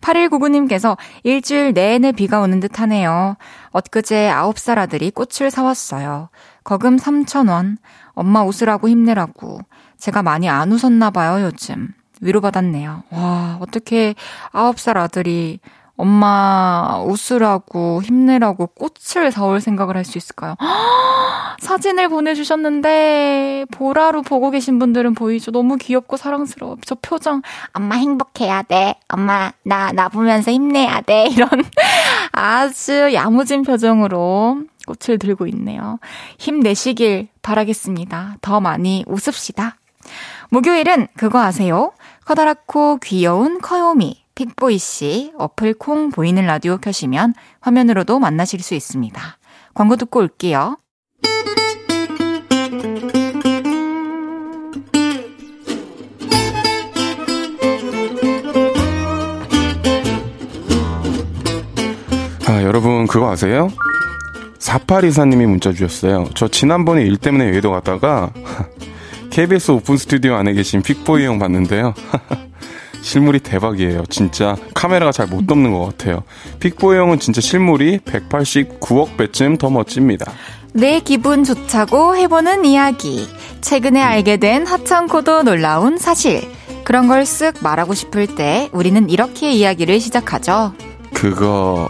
[0.00, 3.36] 8199님께서 일주일 내내 비가 오는 듯 하네요.
[3.72, 6.28] 엊그제 9살 아들이 꽃을 사왔어요.
[6.62, 7.78] 거금 3,000원.
[8.12, 9.58] 엄마 웃으라고 힘내라고.
[9.98, 11.88] 제가 많이 안 웃었나 봐요, 요즘.
[12.20, 13.02] 위로받았네요.
[13.10, 14.14] 와, 어떻게
[14.52, 15.58] 9살 아들이
[16.00, 20.56] 엄마 웃으라고 힘내라고 꽃을 사올 생각을 할 수 있을까요?
[21.60, 25.50] 사진을 보내주셨는데 보라로 보고 계신 분들은 보이죠?
[25.50, 26.78] 너무 귀엽고 사랑스러워.
[26.84, 27.42] 저 표정
[27.74, 28.94] 엄마 행복해야 돼.
[29.08, 31.26] 엄마 나나 보면서 힘내야 돼.
[31.30, 31.48] 이런
[32.32, 35.98] 아주 야무진 표정으로 꽃을 들고 있네요.
[36.38, 38.36] 힘내시길 바라겠습니다.
[38.40, 39.76] 더 많이 웃읍시다.
[40.48, 41.92] 목요일은 그거 아세요?
[42.24, 49.20] 커다랗고 귀여운 커요미 픽보이 씨 어플 콩 보이는 라디오 켜시면 화면으로도 만나실 수 있습니다.
[49.74, 50.78] 광고 듣고 올게요.
[62.46, 63.68] 아, 여러분 그거 아세요?
[64.58, 66.24] 4824님이 문자 주셨어요.
[66.34, 68.32] 저 지난번에 일 때문에 여의도 갔다가
[69.28, 71.92] KBS 오픈 스튜디오 안에 계신 픽보이 형 봤는데요.
[73.02, 74.04] 실물이 대박이에요.
[74.10, 76.22] 진짜 카메라가 잘 못 덮는 것 같아요.
[76.60, 80.30] 픽보이 형은 진짜 실물이 189억 배쯤 더 멋집니다.
[80.72, 83.28] 내 기분 좋자고 해보는 이야기.
[83.60, 86.48] 최근에 알게 된 하찮고도 놀라운 사실.
[86.84, 90.72] 그런 걸 쓱 말하고 싶을 때 우리는 이렇게 이야기를 시작하죠.
[91.14, 91.88] 그거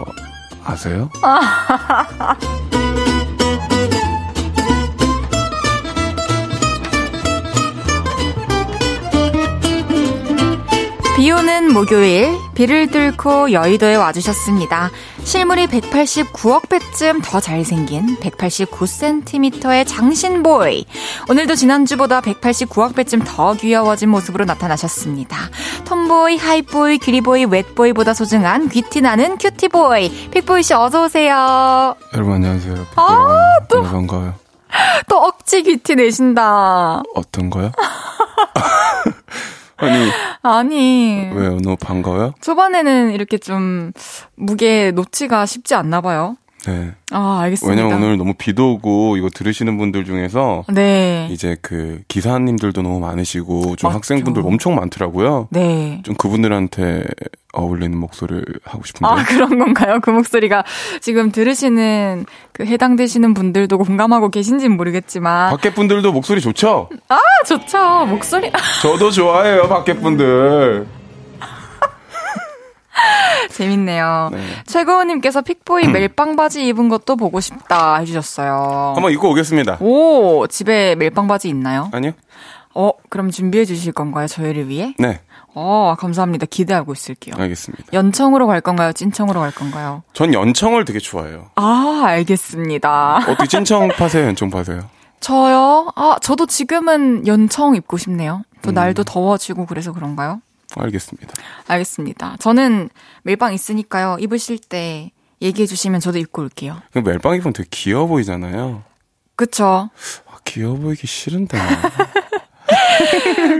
[0.63, 1.09] 아세요?
[11.21, 14.89] 비 오는 목요일, 비를 뚫고 여의도에 와주셨습니다.
[15.23, 20.87] 실물이 189억 배쯤 더 잘생긴 189cm의 장신보이.
[21.29, 25.37] 오늘도 지난주보다 189억 배쯤 더 귀여워진 모습으로 나타나셨습니다.
[25.85, 30.31] 톰보이, Hype Boy, 기리보이, 웻보이보다 소중한 귀티나는 cutie boy.
[30.31, 31.97] 픽보이씨 어서오세요.
[32.15, 32.87] 여러분 안녕하세요.
[32.95, 34.33] 아, 또 반가워요.
[35.07, 37.03] 또 억지 귀티 내신다.
[37.13, 37.71] 어떤 거요?
[39.77, 40.11] 아니
[40.43, 41.29] 아니.
[41.33, 41.57] 왜요?
[41.59, 42.33] 너무 반가워요?
[42.41, 43.91] 초반에는 이렇게 좀
[44.35, 46.35] 무게 놓지가 쉽지 않나 봐요.
[46.67, 46.91] 네.
[47.11, 47.83] 아, 알겠습니다.
[47.83, 51.27] 왜냐면 오늘 너무 비도 오고 이거 들으시는 분들 중에서 네.
[51.31, 53.97] 이제 그 기사님들도 너무 많으시고 좀 맞죠.
[53.97, 55.47] 학생분들 엄청 많더라고요.
[55.49, 56.01] 네.
[56.03, 57.03] 좀 그분들한테
[57.53, 59.11] 어울리는 목소리를 하고 싶은데.
[59.11, 59.99] 아, 그런 건가요?
[60.01, 60.63] 그 목소리가
[61.01, 65.49] 지금 들으시는 그 해당되시는 분들도 공감하고 계신지는 모르겠지만.
[65.49, 66.89] 밖에 분들도 목소리 좋죠?
[67.09, 68.05] 아, 좋죠.
[68.05, 68.51] 목소리.
[68.81, 71.00] 저도 좋아해요, 밖에 분들.
[73.51, 74.29] 재밌네요.
[74.31, 74.39] 네.
[74.65, 78.93] 최고우님께서 픽보이 멜빵 바지 입은 것도 보고 싶다 해주셨어요.
[78.95, 79.77] 한번 입고 오겠습니다.
[79.79, 81.89] 오, 집에 멜빵 바지 있나요?
[81.91, 82.11] 아니요?
[82.73, 84.27] 어, 그럼 준비해 주실 건가요?
[84.27, 84.93] 저희를 위해?
[84.97, 85.19] 네,
[85.53, 86.45] 어, 감사합니다.
[86.45, 87.35] 기대하고 있을게요.
[87.37, 87.83] 알겠습니다.
[87.91, 88.93] 연청으로 갈 건가요?
[88.93, 90.03] 찐청으로 갈 건가요?
[90.13, 91.47] 전 연청을 되게 좋아해요.
[91.55, 93.25] 아, 알겠습니다.
[93.27, 94.81] 어떻게 찐청 파세요, 연청 파세요?
[95.19, 95.91] 저요?
[95.95, 98.43] 아, 저도 지금은 연청 입고 싶네요.
[98.61, 98.73] 또 음.
[98.73, 100.41] 날도 더워지고 그래서 그런가요?
[100.75, 101.33] 알겠습니다.
[101.67, 102.37] 알겠습니다.
[102.39, 102.89] 저는
[103.23, 104.17] 멜빵 있으니까요.
[104.19, 106.81] 입으실 때 얘기해 주시면 저도 입고 올게요.
[106.93, 108.83] 그 멜빵 입으면 되게 귀여워 보이잖아요.
[109.35, 109.89] 그쵸?
[110.27, 111.57] 아, 귀여워 보이기 싫은데.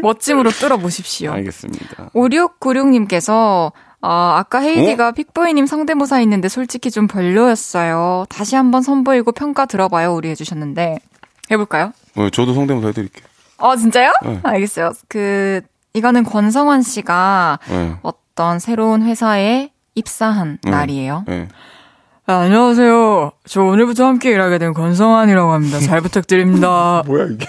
[0.03, 1.31] 멋짐으로 뚫어보십시오.
[1.33, 2.09] 알겠습니다.
[2.13, 3.71] 5696님께서
[4.01, 8.25] 아, 아까 헤이디가 픽보이님 성대모사 했는데 솔직히 좀 별로였어요.
[8.29, 10.13] 다시 한번 선보이고 평가 들어봐요.
[10.13, 10.97] 우리 해주셨는데.
[11.51, 11.93] 해볼까요?
[12.15, 13.25] 어, 저도 성대모사 해드릴게요.
[13.57, 14.11] 어, 진짜요?
[14.23, 14.39] 네.
[14.41, 14.93] 알겠어요.
[15.07, 15.61] 그,
[15.93, 17.95] 이거는 권성원 씨가 네.
[18.01, 20.71] 어떤 새로운 회사에 입사한 네.
[20.71, 21.25] 날이에요.
[21.27, 21.47] 네.
[22.27, 23.31] 아, 안녕하세요.
[23.45, 25.79] 저 오늘부터 함께 일하게 된 권성환이라고 합니다.
[25.79, 27.03] 잘 부탁드립니다.
[27.05, 27.45] 뭐야 이게?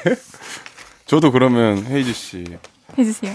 [1.06, 2.44] 저도 그러면 헤이즈 씨
[2.98, 3.34] 해주세요.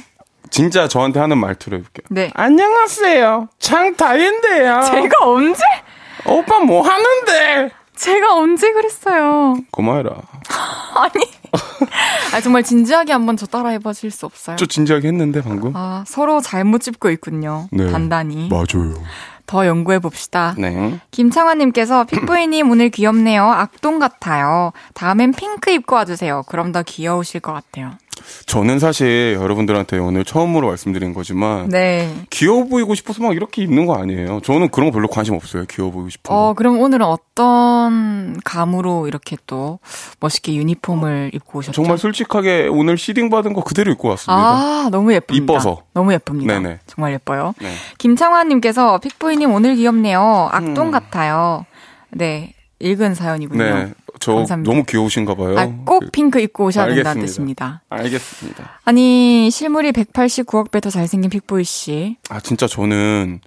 [0.49, 2.05] 진짜 저한테 하는 말투로 해볼게요.
[2.09, 2.31] 네.
[2.33, 3.49] 안녕하세요.
[3.59, 4.81] 창다인데요.
[4.83, 5.61] 제가 언제?
[6.25, 7.71] 오빠 뭐 하는데?
[7.95, 9.55] 제가 언제 그랬어요?
[9.71, 10.11] 고마워라.
[10.95, 11.25] 아니.
[12.33, 14.55] 아, 정말 진지하게 한번 저 따라 해보실 수 없어요?
[14.57, 15.71] 저 진지하게 했는데 방금.
[15.75, 17.67] 아, 서로 잘못 짚고 있군요.
[17.71, 17.89] 네.
[17.91, 18.49] 단단히.
[18.49, 18.93] 맞아요.
[19.45, 20.53] 더 연구해 봅시다.
[20.57, 20.99] 네.
[21.11, 23.43] 김창환님께서 픽보이님 오늘 귀엽네요.
[23.43, 24.73] 악동 같아요.
[24.93, 26.43] 다음엔 핑크 입고 와주세요.
[26.47, 27.93] 그럼 더 귀여우실 것 같아요.
[28.45, 32.13] 저는 사실 여러분들한테 오늘 처음으로 말씀드린 거지만 네.
[32.29, 34.41] 귀여워 보이고 싶어서 막 이렇게 입는 거 아니에요.
[34.43, 35.65] 저는 그런 거 별로 관심 없어요.
[35.69, 36.33] 귀여워 보이고 거.
[36.49, 39.79] 어, 그럼 오늘은 어떤 감으로 이렇게 또
[40.19, 41.73] 멋있게 유니폼을 입고 오셨죠?
[41.73, 44.41] 정말 솔직하게 오늘 시딩 받은 거 그대로 입고 왔습니다.
[44.41, 45.53] 아, 너무 예쁩니다.
[45.53, 45.83] 이뻐서.
[45.93, 46.59] 너무 예쁩니다.
[46.59, 46.79] 네네.
[46.87, 47.53] 정말 예뻐요.
[47.61, 47.71] 네.
[47.97, 50.49] 김창환 님께서 픽보이님 오늘 귀엽네요.
[50.51, 50.91] 악동 음.
[50.91, 51.65] 같아요.
[52.09, 52.53] 네.
[52.79, 53.63] 읽은 사연이군요.
[53.63, 53.93] 네.
[54.19, 54.71] 저 감사합니다.
[54.71, 55.57] 너무 귀여우신가 봐요.
[55.57, 57.25] 아, 꼭 그- 핑크 입고 오셔야 된다는 알겠습니다.
[57.25, 57.81] 뜻입니다.
[57.89, 58.79] 알겠습니다.
[58.85, 62.17] 아니, 실물이 189억 배 더 잘생긴 픽보이 씨.
[62.29, 63.39] 아, 진짜 저는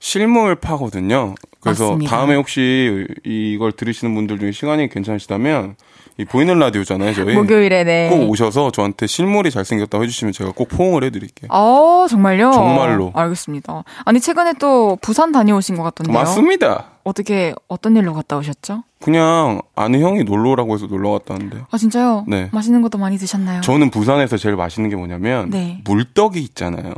[0.00, 1.34] 실물 파거든요.
[1.60, 2.10] 그래서 맞습니다.
[2.16, 5.74] 다음에 혹시 이걸 들으시는 분들 중에 시간이 괜찮으시다면
[6.18, 7.34] 이 보이는 라디오잖아요, 저희.
[7.34, 8.08] 목요일에 네.
[8.10, 11.48] 꼭 오셔서 저한테 실물이 잘생겼다고 해주시면 제가 꼭 포옹을 해드릴게요.
[11.52, 12.50] 어, 정말요?
[12.52, 13.12] 정말로.
[13.14, 13.84] 알겠습니다.
[14.04, 16.12] 아니, 최근에 또 부산 다녀오신 것 같던데요?
[16.16, 16.86] 맞습니다.
[17.08, 18.84] 어떻게, 어떤 일로 갔다 오셨죠?
[19.00, 21.62] 그냥 아는 형이 놀러 오라고 해서 놀러 갔다는데.
[21.70, 22.24] 아, 진짜요?
[22.28, 22.50] 네.
[22.52, 23.62] 맛있는 것도 많이 드셨나요?
[23.62, 25.80] 저는 부산에서 제일 맛있는 게 뭐냐면 네.
[25.84, 26.92] 물떡이 있잖아요.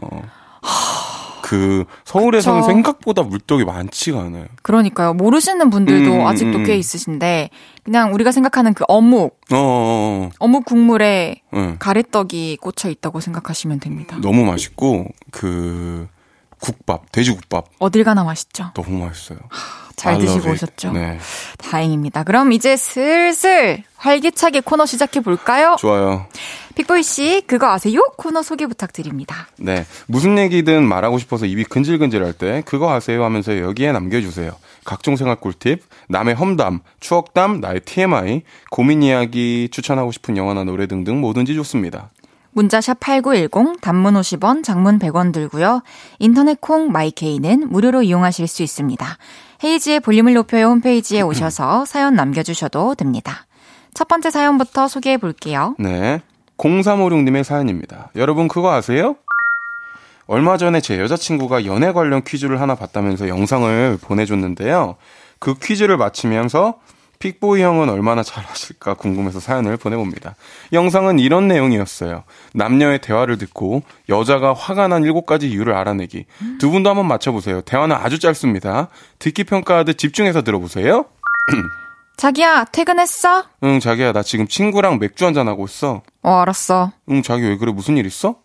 [1.42, 2.72] 그 서울에서는 그쵸.
[2.72, 4.46] 생각보다 물떡이 많지가 않아요.
[4.62, 5.14] 그러니까요.
[5.14, 6.78] 모르시는 분들도 음, 아직도 음, 꽤 음.
[6.78, 7.50] 있으신데,
[7.82, 11.58] 그냥 우리가 생각하는 그 어묵, 어, 어, 어묵 국물에 어.
[11.58, 11.76] 네.
[11.78, 14.16] 가래떡이 꽂혀 있다고 생각하시면 됩니다.
[14.22, 16.06] 너무 맛있고 그
[16.60, 18.70] 국밥, 돼지국밥 어딜 가나 맛있죠?
[18.74, 19.38] 너무 맛있어요.
[20.00, 20.92] 잘 드시고 오셨죠?
[20.92, 21.18] 네.
[21.58, 22.22] 다행입니다.
[22.24, 25.76] 그럼 이제 슬슬 활기차게 코너 시작해 볼까요?
[25.78, 26.26] 좋아요.
[26.74, 28.00] 픽보이 씨, 그거 아세요?
[28.16, 29.48] 코너 소개 부탁드립니다.
[29.58, 29.84] 네.
[30.06, 34.52] 무슨 얘기든 말하고 싶어서 입이 근질근질 할 때 그거 아세요 하면서 여기에 남겨주세요.
[34.86, 41.20] 각종 생활 꿀팁, 남의 험담, 추억담, 나의 TMI, 고민 이야기, 추천하고 싶은 영화나 노래 등등
[41.20, 42.08] 뭐든지 좋습니다.
[42.52, 45.82] 문자샵 8910, 단문 50원, 장문 100원 들고요.
[46.18, 49.18] 인터넷 콩 마이케이는 무료로 이용하실 수 있습니다.
[49.62, 53.46] 헤이지의 볼륨을 높여요 홈페이지에 오셔서 사연 남겨주셔도 됩니다.
[53.94, 55.74] 첫 번째 사연부터 소개해 볼게요.
[55.78, 56.20] 네.
[56.58, 58.10] 0356님의 사연입니다.
[58.16, 59.16] 여러분 그거 아세요?
[60.26, 64.96] 얼마 전에 제 여자친구가 연애 관련 퀴즈를 하나 봤다면서 영상을 보내줬는데요.
[65.40, 66.78] 그 퀴즈를 마치면서
[67.24, 70.34] 픽보이 형은 얼마나 잘하실까 궁금해서 사연을 보내봅니다.
[70.72, 72.24] 영상은 이런 내용이었어요.
[72.54, 76.24] 남녀의 대화를 듣고 여자가 화가 난 일곱 가지 이유를 알아내기.
[76.58, 77.60] 두 분도 한번 맞춰보세요.
[77.60, 78.88] 대화는 아주 짧습니다.
[79.18, 81.04] 듣기 평가하듯 집중해서 들어보세요.
[82.16, 83.44] 자기야, 퇴근했어?
[83.64, 86.02] 응, 자기야, 나 지금 친구랑 맥주 한잔 하고 있어.
[86.22, 86.92] 어, 알았어.
[87.10, 87.70] 응, 자기 왜 그래?
[87.72, 88.36] 무슨 일 있어?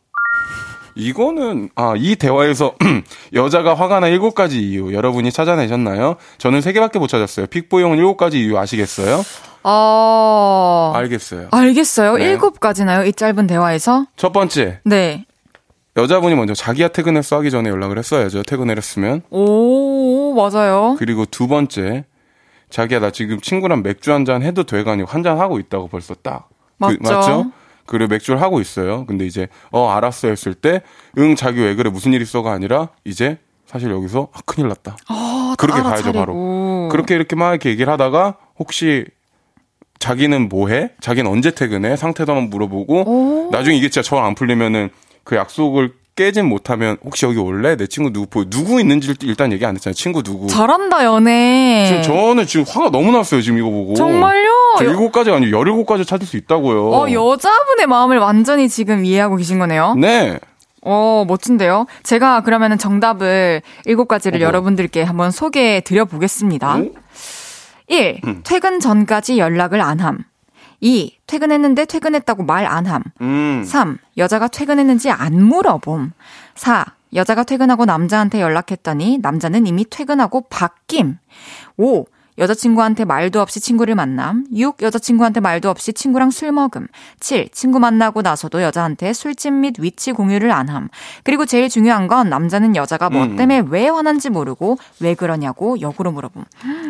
[0.96, 2.76] 이거는 아 이 대화에서
[3.34, 6.16] 여자가 화가 나 일곱 가지 이유 여러분이 찾아내셨나요?
[6.38, 7.48] 저는 세 개밖에 못 찾았어요.
[7.48, 9.22] 픽보용은 일곱 가지 이유 아시겠어요?
[9.64, 11.48] 어 알겠어요.
[11.52, 12.18] 알겠어요.
[12.18, 12.26] 네.
[12.26, 13.06] 일곱 가지나요?
[13.06, 14.06] 이 짧은 대화에서?
[14.16, 14.80] 첫 번째.
[14.86, 15.26] 네.
[15.98, 18.44] 여자분이 먼저 자기야 퇴근했어 하기 전에 연락을 했어야죠.
[18.44, 19.22] 퇴근을 했으면.
[19.32, 20.96] 오 맞아요.
[21.00, 22.06] 그리고 두 번째.
[22.70, 26.14] 자기야 나 지금 친구랑 맥주 한 잔 해도 돼가 아니고 한 잔 하고 있다고 벌써
[26.16, 26.50] 딱.
[26.78, 26.98] 맞죠.
[27.02, 27.52] 그, 맞죠?
[27.86, 29.06] 그래 맥주를 하고 있어요.
[29.06, 30.82] 근데 이제 어 알았어 했을 때
[31.18, 34.98] 응 자기 왜 그래 무슨 일 있어가 아니라 이제 사실 여기서 아 큰일 났다.
[35.08, 36.90] 아, 그렇게 가야죠 바로.
[36.92, 39.06] 그렇게 이렇게 막 이렇게 얘기를 하다가 혹시
[40.00, 40.92] 자기는 뭐해?
[41.02, 41.96] 자기는 언제 퇴근해?
[41.96, 43.50] 상태도 한번 물어보고 오.
[43.52, 44.90] 나중에 이게 진짜 저 안 풀리면은
[45.24, 47.76] 그 약속을 깨진 못하면 혹시 여기 올래?
[47.76, 48.46] 내 친구 누구 보여?
[48.46, 49.94] 누구 있는지 일단 얘기 안 했잖아요.
[49.94, 50.48] 친구 누구.
[50.48, 51.86] 잘한다 연애.
[51.88, 53.42] 지금 저는 지금 화가 너무 났어요.
[53.42, 53.96] 지금 이거 보고.
[53.96, 54.78] 정말요?
[54.82, 56.90] 일곱 가지가 아니고 열일곱 가지 찾을 수 있다고요.
[56.92, 59.96] 어 여자분의 마음을 완전히 지금 이해하고 계신 거네요.
[59.96, 60.40] 네.
[60.88, 61.88] 어, 멋진데요?
[62.04, 66.80] 제가 그러면은 정답을 일곱 가지를 어 여러분들께 한번 소개해 드려 보겠습니다.
[67.88, 68.22] 1.
[68.26, 68.42] 음.
[68.46, 70.20] 퇴근 전까지 연락을 안 함.
[70.86, 71.18] 2.
[71.26, 73.02] 퇴근했는데 퇴근했다고 말 안 함.
[73.22, 73.64] 음.
[73.66, 73.98] 3.
[74.18, 76.12] 여자가 퇴근했는지 안 물어봄.
[76.56, 76.86] 4.
[77.16, 81.18] 여자가 퇴근하고 남자한테 연락했더니 남자는 이미 퇴근하고 바뀜.
[81.78, 82.06] 5.
[82.38, 84.46] 여자친구한테 말도 없이 친구를 만남.
[84.54, 84.82] 6.
[84.82, 86.88] 여자친구한테 말도 없이 친구랑 술 먹음.
[87.22, 87.48] 7.
[87.54, 90.90] 친구 만나고 나서도 여자한테 술집 및 위치 공유를 안 함.
[91.24, 93.38] 그리고 제일 중요한 건 남자는 여자가 뭐 음.
[93.38, 96.44] 때문에 왜 화난지 모르고 왜 그러냐고 역으로 물어봄.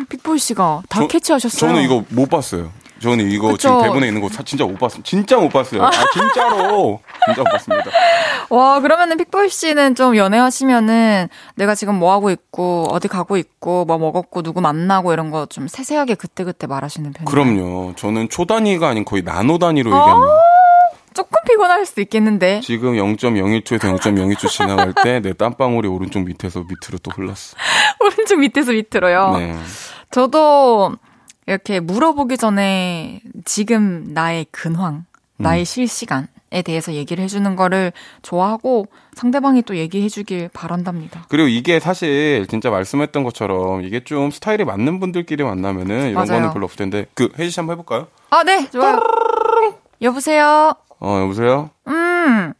[0.08, 1.70] 픽볼 씨가 다 저, 캐치하셨어요.
[1.70, 2.72] 저는 이거 못 봤어요.
[3.00, 3.58] 저는 이거 그쵸?
[3.58, 5.02] 지금 대본에 있는 거 진짜 못 봤어요.
[5.02, 5.84] 진짜 못 봤어요.
[5.84, 7.00] 아, 진짜로.
[7.26, 7.90] 진짜 못 봤습니다.
[8.48, 13.98] 와, 그러면은 픽보이 씨는 좀 연애하시면은 내가 지금 뭐 하고 있고, 어디 가고 있고, 뭐
[13.98, 17.30] 먹었고, 누구 만나고 이런 거 좀 세세하게 그때그때 말하시는 편이에요?
[17.30, 17.94] 그럼요.
[17.96, 20.32] 저는 초 단위가 아닌 거의 나노 단위로 아~ 얘기합니다.
[21.14, 22.60] 조금 피곤할 수도 있겠는데.
[22.60, 27.56] 지금 0.01초에서 0.02초 지나갈 때 내 땀방울이 오른쪽 밑에서 밑으로 또 흘렀어.
[28.00, 29.36] 오른쪽 밑에서 밑으로요?
[29.38, 29.54] 네.
[30.10, 30.92] 저도
[31.46, 35.04] 이렇게 물어보기 전에 지금 나의 근황,
[35.36, 35.64] 나의 음.
[35.64, 37.92] 실시간 에 대해서 얘기를 해주는 거를
[38.22, 41.26] 좋아하고 상대방이 또 얘기해주길 바란답니다.
[41.28, 46.26] 그리고 이게 사실 진짜 말씀했던 것처럼 이게 좀 스타일이 맞는 분들끼리 만나면은 이런 맞아요.
[46.40, 48.06] 거는 별로 없을 텐데 그 혜지 씨 한번 해볼까요?
[48.30, 49.00] 아, 네, 좋아요.
[50.00, 50.72] 여보세요?
[51.00, 51.70] 어, 여보세요?
[51.88, 52.52] 음.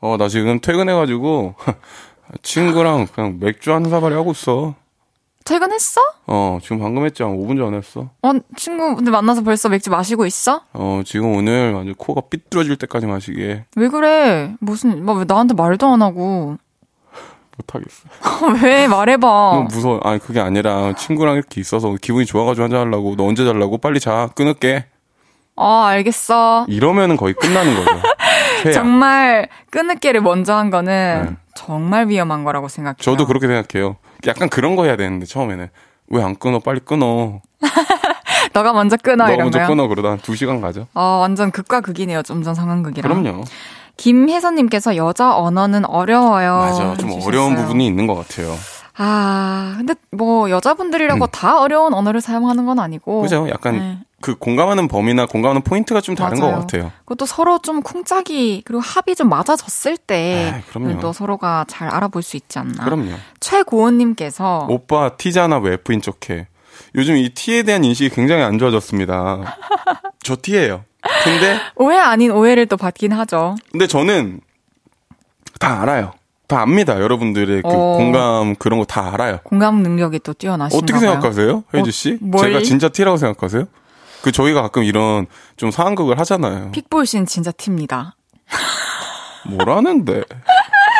[0.00, 1.54] 어, 나 지금 퇴근해가지고
[2.42, 4.74] 친구랑 그냥 맥주 한 사발이 하고 있어.
[5.44, 6.00] 퇴근했어?
[6.26, 7.22] 어, 지금 방금 했지.
[7.22, 8.08] 한 5분 전에 했어.
[8.22, 10.62] 어, 친구분들 만나서 벌써 맥주 마시고 있어?
[10.72, 13.64] 어, 지금 오늘 완전 코가 삐뚤어질 때까지 마시게.
[13.76, 14.54] 왜 그래?
[14.60, 16.56] 무슨, 뭐, 왜 나한테 말도 안 하고.
[17.58, 18.08] 못하겠어.
[18.62, 18.88] 왜?
[18.88, 19.28] 말해봐.
[19.28, 20.00] 너무 무서워.
[20.02, 23.14] 아니, 그게 아니라 친구랑 이렇게 있어서 기분이 좋아가지고 한잔하려고.
[23.16, 23.78] 너 언제 잘라고?
[23.78, 24.30] 빨리 자.
[24.34, 24.86] 끊을게.
[25.56, 26.64] 어, 알겠어.
[26.68, 28.00] 이러면은 거의 끝나는 거죠.
[28.72, 31.36] 정말 끊을게를 먼저 한 거는 네.
[31.54, 32.96] 정말 위험한 거라고 생각해요.
[32.98, 33.96] 저도 그렇게 생각해요.
[34.26, 35.68] 약간 그런 거 해야 되는데 처음에는
[36.08, 36.58] 왜 안 끊어?
[36.58, 37.40] 빨리 끊어.
[38.52, 40.86] 너가 먼저 끊어 이런 먼저 끊어 그러다 한 2시간 가죠.
[40.94, 42.22] 어, 완전 극과 극이네요.
[42.22, 43.22] 점점 상황극이랑.
[43.22, 43.44] 그럼요.
[43.96, 46.56] 김혜선님께서 여자 언어는 어려워요.
[46.56, 46.96] 맞아.
[46.96, 47.26] 좀 해주셨어요.
[47.26, 48.54] 어려운 부분이 있는 것 같아요.
[48.96, 51.26] 아, 근데 뭐 여자분들이라고 음.
[51.32, 53.22] 다 어려운 언어를 사용하는 건 아니고.
[53.22, 53.48] 그죠.
[53.48, 53.98] 약간 네.
[54.24, 56.54] 그 공감하는 범위나 공감하는 포인트가 좀 다른 맞아요.
[56.54, 56.92] 것 같아요.
[57.04, 62.84] 그것도 서로 좀 쿵짝이 그리고 합이 좀 맞아졌을 때또 서로가 잘 알아볼 수 있지 않나.
[62.86, 63.10] 그럼요.
[63.40, 66.46] 최고은님께서 오빠 T잖아 왜 F인 척해.
[66.94, 69.56] 요즘 이 T에 대한 인식이 굉장히 안 좋아졌습니다.
[70.24, 70.84] 저 T예요.
[71.22, 73.56] 근데 오해 아닌 오해를 또 받긴 하죠.
[73.72, 74.40] 근데 저는
[75.60, 76.12] 다 알아요.
[76.48, 76.98] 다 압니다.
[76.98, 77.96] 여러분들의 그 어.
[77.98, 79.40] 공감 그런 거 다 알아요.
[79.44, 80.98] 공감 능력이 또 뛰어나신가 어떻게.
[80.98, 82.16] 생각하세요, 혜주 씨?
[82.22, 82.46] 뭘?
[82.46, 83.64] 제가 진짜 티라고 생각하세요?
[84.24, 85.26] 그 저희가 가끔 이런
[85.58, 86.70] 좀 상황극을 하잖아요.
[86.72, 88.16] 픽볼 씨는 진짜 티입니다.
[89.46, 90.22] 뭐라는데?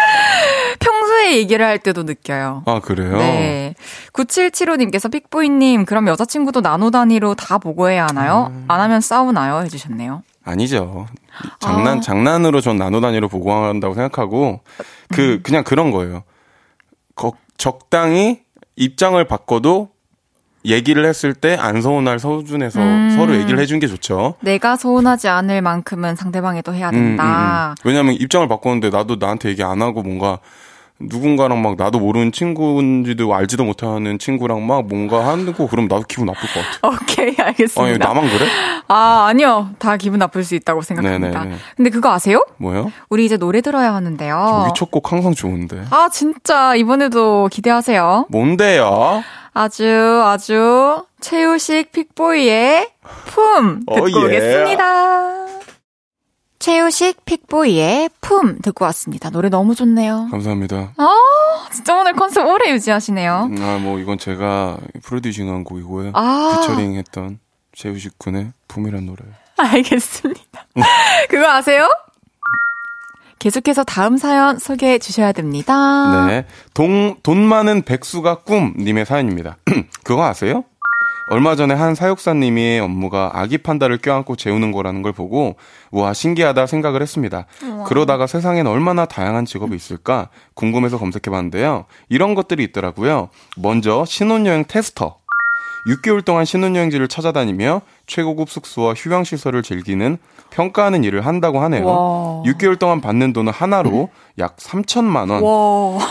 [0.78, 2.62] 평소에 얘기를 할 때도 느껴요.
[2.66, 3.16] 아 그래요?
[3.16, 3.74] 네.
[4.12, 8.48] 9775님께서 픽보이님, 그럼 여자친구도 나노 단위로 다 보고해야 하나요?
[8.50, 8.66] 음.
[8.68, 9.62] 안 하면 싸우나요?
[9.62, 10.22] 해주셨네요.
[10.44, 11.06] 아니죠.
[11.60, 12.00] 장난 아.
[12.02, 14.84] 장난으로 전 나노 단위로 보고한다고 생각하고 음.
[15.14, 16.24] 그 그냥 그런 거예요.
[17.14, 18.42] 거- 적당히
[18.76, 19.93] 입장을 바꿔도
[20.66, 23.14] 얘기를 했을 때 안 서운할 수준에서 음.
[23.16, 24.34] 서로 얘기를 해준 게 좋죠.
[24.40, 27.04] 내가 서운하지 않을 만큼은 상대방이 또 해야 음, 음, 음.
[27.08, 27.74] 된다.
[27.84, 30.38] 왜냐면 입장을 바꿨는데 나도 나한테 얘기 안 하고 뭔가
[31.00, 36.40] 누군가랑 막 나도 모르는 친구인지도 알지도 못하는 친구랑 막 뭔가 하고 그럼 나도 기분 나쁠
[36.40, 36.88] 것 같아.
[37.02, 38.06] 오케이, 아니 알겠습니다.
[38.06, 38.46] 나만 그래?
[38.88, 39.70] 아, 아니요.
[39.78, 41.40] 다 기분 나쁠 수 있다고 생각합니다.
[41.40, 41.56] 네네네.
[41.76, 42.44] 근데 그거 아세요?
[42.58, 42.92] 뭐요?
[43.10, 44.62] 우리 이제 노래 들어야 하는데요.
[44.66, 45.82] 저기 첫곡 항상 좋은데.
[45.90, 48.26] 아, 진짜 이번에도 기대하세요.
[48.30, 49.22] 뭔데요?
[49.54, 49.84] 아주
[50.24, 52.90] 아주 최우식 픽보이의
[53.26, 54.14] 품 듣고 어, 예.
[54.24, 55.46] 오겠습니다.
[56.58, 59.30] 최우식 픽보이의 품 듣고 왔습니다.
[59.30, 60.28] 노래 너무 좋네요.
[60.30, 60.94] 감사합니다.
[61.72, 63.50] 진짜 오늘 컨셉 오래 유지하시네요.
[63.60, 66.12] 아, 뭐, 이건 제가 프로듀싱한 곡이고요.
[66.14, 66.58] 아.
[66.60, 67.38] 피처링 했던
[67.74, 69.18] 제우식 군의 붐이란 노래.
[69.56, 70.66] 알겠습니다.
[71.28, 71.88] 그거 아세요?
[73.44, 76.24] 계속해서 다음 사연 소개해 주셔야 됩니다.
[76.26, 76.46] 네.
[76.72, 79.58] 돈, 돈 많은 백수가 꿈님의 사연입니다.
[80.02, 80.64] 그거 아세요?
[81.28, 85.56] 얼마 전에 한 사육사님의 업무가 아기 판다를 껴안고 재우는 거라는 걸 보고,
[85.90, 87.44] 와, 신기하다 생각을 했습니다.
[87.86, 91.84] 그러다가 세상엔 얼마나 다양한 직업이 있을까 궁금해서 검색해 봤는데요.
[92.08, 93.28] 이런 것들이 있더라고요.
[93.58, 95.18] 먼저, 신혼여행 테스터.
[95.86, 100.16] 6개월 동안 신혼여행지를 찾아다니며 최고급 숙소와 휴양시설을 즐기는
[100.50, 101.84] 평가하는 일을 한다고 하네요.
[101.86, 102.42] 와.
[102.46, 104.08] 6개월 동안 받는 돈은 하나로
[104.38, 105.42] 약 3천만 원.
[105.42, 106.06] 와.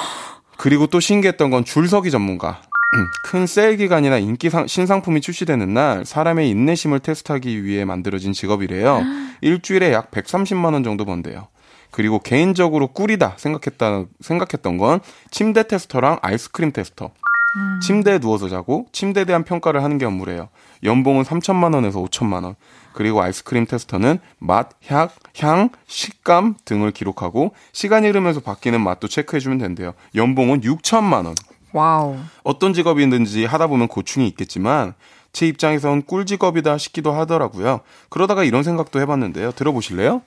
[0.57, 2.61] 그리고 또 신기했던 건 줄서기 전문가.
[3.26, 9.01] 큰 세일 기간이나 인기 상- 신상품이 출시되는 날 사람의 인내심을 테스트하기 위해 만들어진 직업이래요.
[9.41, 11.47] 일주일에 약 130만 원 정도 번대요.
[11.89, 14.99] 그리고 개인적으로 꿀이다 생각했다 생각했던 건
[15.32, 17.11] 침대 테스터랑 아이스크림 테스터.
[17.82, 20.49] 침대에 누워서 자고 침대에 대한 평가를 하는 게 업무래요.
[20.84, 22.56] 연봉은 3천만 원에서 5천만 원.
[22.93, 29.58] 그리고 아이스크림 테스터는 맛, 향, 향, 식감 등을 기록하고 시간이 흐르면서 바뀌는 맛도 체크해 주면
[29.58, 29.93] 된대요.
[30.16, 31.36] 연봉은 6천만 원.
[31.74, 32.18] 와우.
[32.43, 34.93] 어떤 직업이든지 하다 보면 고충이 있겠지만
[35.32, 37.82] 제 입장에선 꿀 직업이다 싶기도 하더라고요.
[38.10, 39.51] 그러다가 이런 생각도 해봤는데요.
[39.54, 40.22] 들어보실래요?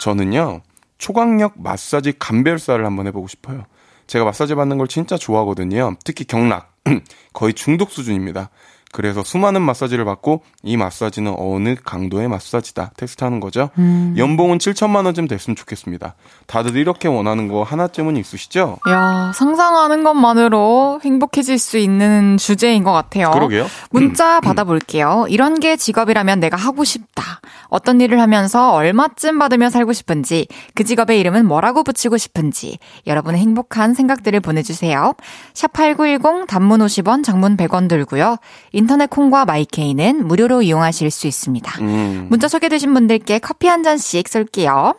[0.00, 0.60] 저는요
[0.98, 3.64] 초강력 마사지 감별사를 한번 해보고 싶어요.
[4.06, 5.96] 제가 마사지 받는 걸 진짜 좋아하거든요.
[6.04, 6.74] 특히 경락
[7.32, 8.50] 거의 중독 수준입니다.
[8.94, 13.70] 그래서 수많은 마사지를 받고 이 마사지는 어느 강도의 마사지다 테스트하는 거죠.
[14.16, 16.14] 연봉은 7천만 원쯤 됐으면 좋겠습니다.
[16.46, 18.78] 다들 이렇게 원하는 거 하나쯤은 있으시죠?
[18.88, 23.32] 야, 상상하는 것만으로 행복해질 수 있는 주제인 것 같아요.
[23.32, 23.66] 그러게요.
[23.90, 25.26] 문자 받아볼게요.
[25.28, 27.40] 이런 게 직업이라면 내가 하고 싶다.
[27.66, 32.78] 어떤 일을 하면서 얼마쯤 받으며 살고 싶은지, 그 직업의 이름은 뭐라고 붙이고 싶은지,
[33.08, 35.14] 여러분의 행복한 생각들을 보내주세요.
[35.54, 38.36] 샵 8910 단문 50원, 장문 100원 들고요.
[38.84, 41.80] 인터넷 콩과 마이케이는 무료로 이용하실 수 있습니다.
[41.80, 42.26] 음.
[42.28, 44.94] 문자 소개되신 분들께 커피 한 잔씩 쏠게요.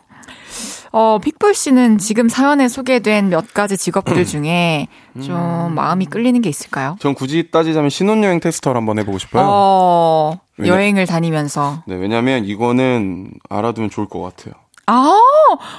[0.90, 4.88] 어, 픽볼 씨는 지금 사연에 소개된 몇 가지 직업들 중에
[5.22, 6.96] 좀 마음이 끌리는 게 있을까요?
[6.98, 9.44] 전 굳이 따지자면 신혼여행 테스터를 한번 해보고 싶어요.
[9.46, 11.84] 어, 왜냐- 여행을 다니면서.
[11.86, 14.54] 네, 왜냐면 이거는 알아두면 좋을 것 같아요.
[14.86, 15.20] 아,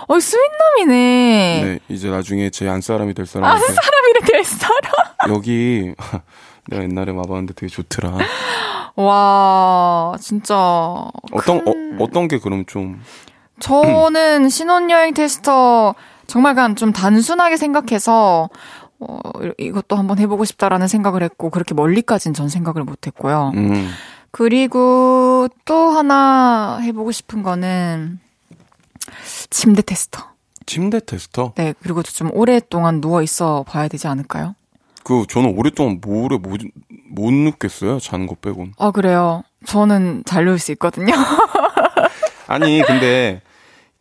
[0.08, 1.62] 어, 스윗남이네.
[1.64, 5.36] 네, 이제 나중에 제 안사람이 될 아, 사람한테 사람이래 될 사람.
[5.36, 5.94] 여기
[6.68, 8.18] 내가 옛날에 와봤는데 되게 좋더라.
[8.96, 10.56] 와, 진짜.
[11.32, 13.02] 어떤 큰- 어, 어떤 게 그럼 좀
[13.60, 15.96] 저는 신혼여행 테스터
[16.28, 18.50] 정말 그냥 좀 단순하게 생각해서
[19.00, 19.20] 어,
[19.58, 23.52] 이것도 한번 해보고 싶다라는 생각을 했고 그렇게 멀리까지는 전 생각을 못했고요.
[23.56, 23.90] 음,
[24.32, 28.20] 그리고 또 하나 해보고 싶은 거는
[29.50, 30.24] 침대 테스터.
[30.66, 31.54] 침대 테스터?
[31.56, 34.56] 네, 그리고 좀 오랫동안 누워 있어 봐야 되지 않을까요?
[35.08, 36.60] 그 저는 오랫동안 뭐래 못,
[37.10, 38.00] 못 눕겠어요.
[38.02, 38.74] 자는 거 빼곤.
[38.78, 39.44] 아, 그래요.
[39.66, 41.14] 저는 잘 누울 수 있거든요.
[42.48, 43.42] 아니 근데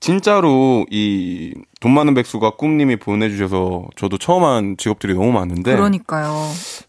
[0.01, 6.35] 진짜로 이 돈 많은 백수가 꿈님이 보내주셔서 저도 처음 한 직업들이 너무 많은데 그러니까요.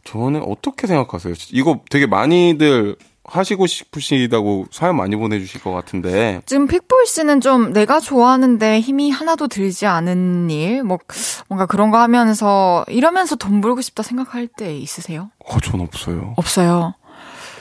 [0.06, 1.34] 저는 어떻게 생각하세요?
[1.52, 2.96] 이거 되게 많이들
[3.28, 9.50] 하시고 싶으시다고 사연 많이 보내주실 것 같은데 지금 픽볼 씨는 좀 내가 좋아하는데 힘이 하나도
[9.50, 10.98] 들지 않은 일, 뭐,
[11.50, 15.30] 뭔가 그런 거 하면서 이러면서 돈 벌고 싶다 생각할 때 있으세요?
[15.46, 16.34] 어, 전 없어요.
[16.38, 16.94] 없어요.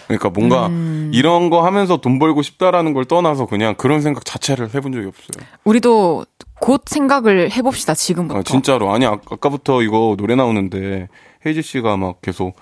[0.06, 1.10] 그러니까 뭔가 음.
[1.12, 5.46] 이런 거 하면서 돈 벌고 싶다라는 걸 떠나서 그냥 그런 생각 자체를 해본 적이 없어요.
[5.64, 6.26] 우리도
[6.60, 8.38] 곧 생각을 해봅시다, 지금부터.
[8.38, 8.92] 아, 진짜로.
[8.92, 11.08] 아니, 아, 아까부터 이거 노래 나오는데
[11.44, 12.54] 헤이지 씨가 막 계속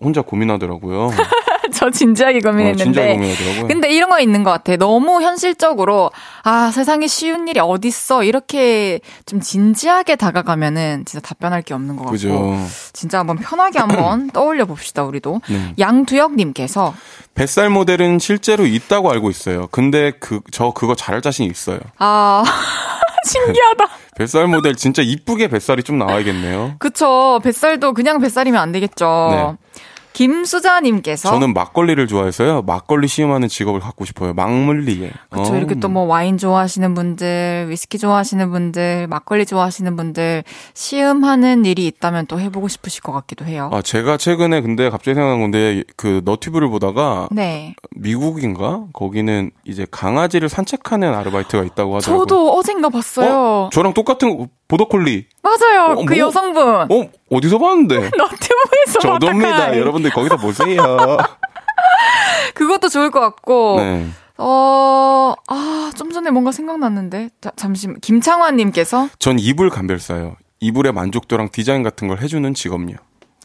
[0.00, 1.10] 혼자 고민하더라고요.
[1.86, 3.18] 저 진지하게 고민했는데.
[3.62, 3.66] 어.
[3.66, 4.76] 근데 이런 거 있는 것 같아.
[4.76, 6.10] 너무 현실적으로,
[6.42, 8.24] 아, 세상에 쉬운 일이 어딨어.
[8.24, 12.12] 이렇게 좀 진지하게 다가가면은 진짜 답변할 게 없는 것 같고.
[12.12, 12.56] 그죠.
[12.92, 15.40] 진짜 한번 편하게 한번 떠올려 봅시다, 우리도.
[15.48, 15.74] 네.
[15.78, 16.94] 양두혁님께서,
[17.34, 19.68] 뱃살 모델은 실제로 있다고 알고 있어요.
[19.70, 21.78] 근데 그, 저 그거 잘할 자신이 있어요.
[21.98, 22.42] 아,
[23.26, 23.88] 신기하다.
[24.16, 26.76] 뱃살 모델 진짜 이쁘게 뱃살이 좀 나와야겠네요.
[26.78, 27.38] 그쵸.
[27.44, 29.28] 뱃살도 그냥 뱃살이면 안 되겠죠.
[29.30, 29.82] 네.
[30.16, 31.28] 김수자님께서.
[31.30, 32.62] 저는 막걸리를 좋아해서요.
[32.62, 34.32] 막걸리 시음하는 직업을 갖고 싶어요.
[34.34, 35.10] 막물리에.
[35.30, 35.52] 그쵸.
[35.52, 35.56] 어.
[35.56, 40.44] 이렇게 또 뭐 와인 좋아하시는 분들, 위스키 좋아하시는 분들, 막걸리 좋아하시는 분들,
[40.74, 43.70] 시음하는 일이 있다면 또 해보고 싶으실 것 같기도 해요.
[43.72, 47.74] 아, 제가 최근에 근데 갑자기 생각난 건데, 그 너튜브를 보다가, 네.
[47.92, 48.84] 미국인가?
[48.92, 52.26] 거기는 이제 강아지를 산책하는 아르바이트가 있다고 하더라고요.
[52.26, 53.30] 저도 어젠가 봤어요.
[53.32, 53.70] 어?
[53.72, 55.26] 저랑 똑같은 거, 보더콜리.
[55.42, 55.92] 맞아요.
[55.92, 56.18] 어, 그 뭐?
[56.18, 56.64] 여성분.
[56.90, 58.10] 어, 어디서 봤는데?
[58.16, 59.76] 너튜브에서 저도입니다.
[59.76, 60.82] 여러분들 거기서 보세요.
[62.54, 63.76] 그것도 좋을 것 같고.
[63.80, 64.06] 네.
[64.38, 67.30] 어, 아, 좀 전에 뭔가 생각났는데.
[67.40, 68.00] 자, 잠시만.
[68.00, 69.08] 김창환님께서.
[69.18, 70.36] 전 이불 감별사요.
[70.60, 72.96] 이불의 만족도랑 디자인 같은 걸 해주는 직업요.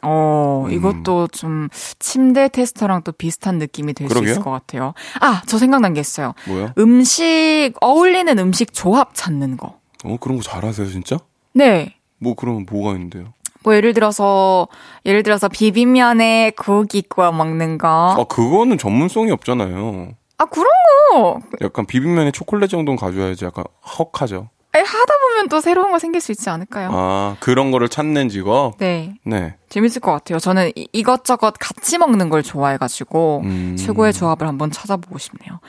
[0.04, 0.72] 어, 음.
[0.72, 1.70] 이것도 좀
[2.00, 4.24] 침대 테스터랑 또 비슷한 느낌이 될 수.
[4.24, 4.94] 있을 것 같아요.
[5.20, 6.34] 아, 저 생각난 게 있어요.
[6.48, 6.74] 뭐야?
[6.78, 9.80] 음식, 어울리는 음식 조합 찾는 거.
[10.04, 11.18] 어, 그런 거 잘하세요, 진짜?
[11.54, 11.96] 네.
[12.18, 13.34] 뭐, 그러면 뭐가 있는데요?
[13.64, 14.68] 뭐 예를 들어서
[15.06, 17.88] 예를 들어서 비빔면에 고기 구워 먹는 거.
[17.88, 20.14] 아, 그거는 전문성이 없잖아요.
[20.38, 20.68] 아 그런
[21.12, 24.50] 거 약간 비빔면에 초콜릿 정도는 가져야지 약간 헉하죠.
[24.80, 26.90] 하다 보면 또 새로운 거 생길 수 있지 않을까요?
[26.94, 28.78] 아, 그런 거를 찾는 직업?
[28.78, 29.16] 네.
[29.26, 29.56] 네.
[29.70, 30.40] 재밌을 것 같아요.
[30.40, 33.76] 저는 이- 이것저것 같이 먹는 걸 좋아해가지고 음.
[33.78, 35.60] 최고의 조합을 한번 찾아보고 싶네요.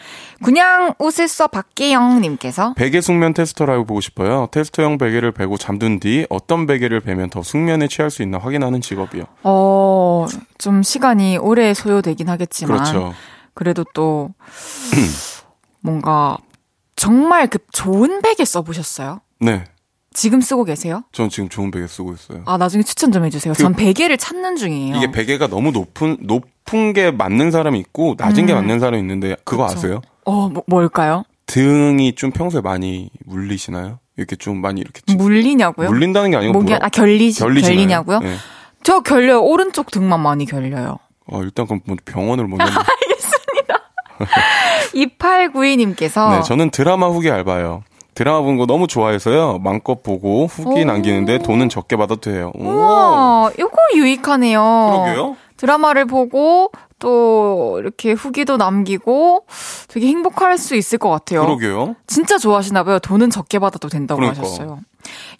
[0.44, 4.48] 그냥 웃을 써 박계영님께서 베개 숙면 테스터라고 보고 싶어요.
[4.52, 9.24] 테스터용 베개를 베고 잠든 뒤 어떤 베개를 베면 더 숙면에 취할 수 있나 확인하는 직업이요.
[9.42, 10.26] 어,
[10.58, 13.14] 좀 시간이 오래 소요되긴 하겠지만 그렇죠.
[13.54, 14.30] 그래도 또
[15.80, 16.38] 뭔가
[17.02, 19.22] 정말 그 좋은 베개 써보셨어요?
[19.40, 19.64] 네.
[20.14, 21.02] 지금 쓰고 계세요?
[21.10, 22.42] 전 지금 좋은 베개 쓰고 있어요.
[22.46, 23.54] 아, 나중에 추천 좀 해주세요.
[23.54, 24.94] 전 베개를 찾는 중이에요.
[24.94, 29.64] 이게 베개가 너무 높은 높은 게 맞는 사람이 있고 낮은 게 맞는 사람이 있는데 그거
[29.64, 29.66] 음.
[29.66, 29.78] 그쵸.
[29.78, 30.00] 아세요?
[30.26, 31.24] 어, 뭐, 뭘까요?
[31.46, 33.98] 등이 좀 평소에 많이 물리시나요?
[34.16, 35.88] 이렇게 좀 많이 이렇게 찌- 물리냐고요?
[35.88, 37.74] 물린다는 게 아니고 목이, 아, 결리시, 결리시나요?
[37.74, 38.18] 결리냐고요?
[38.20, 38.36] 네.
[38.84, 39.42] 저 결려요.
[39.42, 40.98] 오른쪽 등만 많이 결려요.
[41.26, 42.62] 어, 일단 그럼 먼저 병원을 먼저.
[42.78, 42.84] 아,
[44.94, 47.82] 2892님께서 네, 저는 드라마 후기 알바요.
[48.14, 49.58] 드라마 본거 너무 좋아해서요.
[49.58, 50.84] 마음껏 보고 후기 오.
[50.84, 52.52] 남기는데 돈은 적게 받아도 돼요.
[52.54, 52.64] 오.
[52.64, 54.60] 우와, 요거 유익하네요.
[55.04, 55.36] 그러게요.
[55.56, 59.46] 드라마를 보고 또 이렇게 후기도 남기고
[59.88, 61.42] 되게 행복할 수 있을 것 같아요.
[61.42, 61.96] 그러게요.
[62.06, 62.98] 진짜 좋아하시나 봐요.
[62.98, 64.42] 돈은 적게 받아도 된다고 그러니까.
[64.42, 64.80] 하셨어요.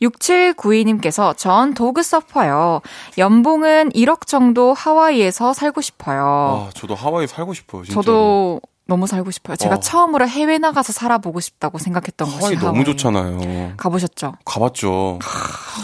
[0.01, 2.81] 6792님께서 전 도그 서퍼요.
[3.19, 6.67] 연봉은 1억 정도 하와이에서 살고 싶어요.
[6.69, 7.85] 아, 저도 하와이 살고 싶어요.
[7.85, 7.95] 진짜.
[8.01, 8.61] 저도
[8.93, 9.57] 너무 살고 싶어요.
[9.57, 9.81] 제가 어.
[9.81, 13.73] 처음으로 해외 나가서 살아보고 싶다고 생각했던 하와이 곳이 너무 좋잖아요.
[13.79, 14.35] 가보셨죠?
[14.45, 15.19] 가봤죠.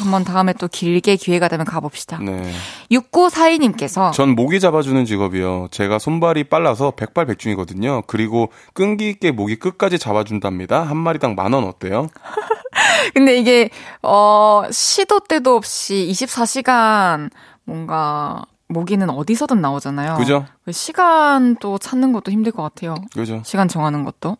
[0.02, 2.18] 한번 다음에 또 길게 기회가 되면 가봅시다.
[2.18, 2.52] 네.
[2.92, 5.68] 6942님께서 전 모기 잡아주는 직업이요.
[5.70, 8.02] 제가 손발이 빨라서 백발백중이거든요.
[8.06, 10.82] 그리고 끈기 있게 모기 끝까지 잡아준답니다.
[10.82, 12.08] 한 마리당 만 원 어때요?
[13.14, 13.70] 근데 이게
[14.02, 17.30] 어 시도 때도 없이 24시간
[17.64, 20.16] 뭔가 모기는 어디서든 나오잖아요.
[20.16, 20.46] 그죠?
[20.64, 22.94] 그 시간 또 찾는 것도 힘들 것 같아요.
[23.14, 23.42] 그죠?
[23.44, 24.36] 시간 정하는 것도.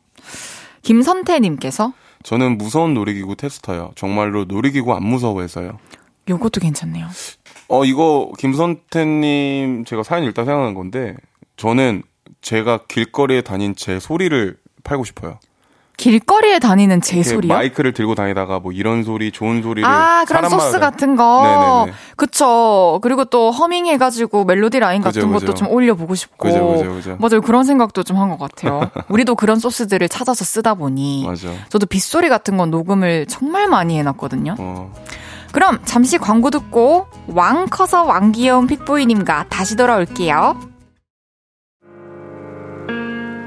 [0.83, 3.93] 김선태님께서 저는 무서운 놀이기구 테스터요.
[3.95, 5.79] 정말로 놀이기구 안 무서워해서요.
[6.29, 7.07] 요것도 괜찮네요.
[7.69, 11.15] 어, 이거 김선태님 제가 사연 읽다 생각난 건데
[11.57, 12.03] 저는
[12.41, 15.39] 제가 길거리에 다닌 제 소리를 팔고 싶어요.
[15.99, 17.53] 길거리에 다니는 제 소리요?
[17.53, 21.43] 마이크를 들고 다니다가 뭐 이런 소리, 좋은 소리를 아, 그런 소스 같은 거.
[21.85, 21.93] 네네네.
[22.17, 23.01] 그쵸.
[23.03, 25.47] 그리고 또 허밍 해가지고 멜로디 라인 그죠, 같은 그죠.
[25.47, 26.49] 것도 좀 올려보고 싶고.
[26.49, 27.17] 그죠, 그죠, 그죠.
[27.19, 27.41] 맞아요.
[27.43, 28.91] 그런 생각도 좀 한 것 같아요.
[29.11, 31.25] 우리도 그런 소스들을 찾아서 쓰다 보니.
[31.27, 31.49] 맞아.
[31.69, 34.55] 저도 빗소리 같은 건 녹음을 정말 많이 해놨거든요.
[34.59, 34.93] 어.
[35.53, 40.61] 그럼 잠시 광고 듣고 왕 커서 왕 귀여운 픽보이님과 다시 돌아올게요.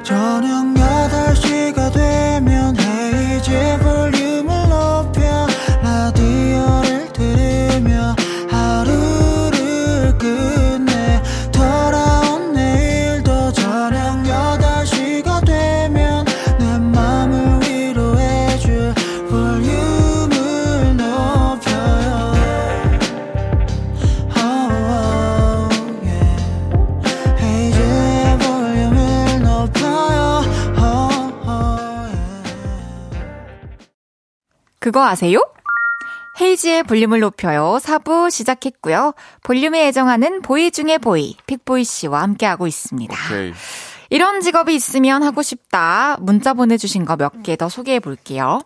[0.03, 4.40] 저녁 8시가 되면 헤이즈 볼륨
[34.81, 35.39] 그거 아세요?
[36.41, 37.77] 헤이지의 볼륨을 높여요.
[37.81, 39.13] 4부 시작했고요.
[39.43, 43.13] 볼륨에 애정하는 보이 중에 보이, 픽보이 씨와 함께하고 있습니다.
[43.27, 43.53] 오케이.
[44.09, 46.17] 이런 직업이 있으면 하고 싶다.
[46.19, 48.61] 문자 보내주신 거 몇 개 더 소개해 볼게요.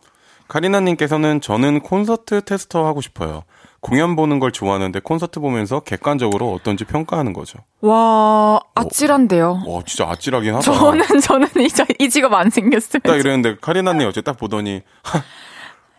[0.48, 3.44] 카리나님께서는 저는 콘서트 테스터 하고 싶어요.
[3.82, 7.60] 공연 보는 걸 좋아하는데 콘서트 보면서 객관적으로 어떤지 평가하는 거죠.
[7.82, 9.64] 와, 아찔한데요.
[9.68, 10.62] 와, 진짜 아찔하긴 하다.
[10.62, 11.68] 저는, 저는 이,
[12.00, 13.02] 이 직업 안 생겼어요.
[13.04, 14.82] 딱 이랬는데 카리나님 어제 딱 보더니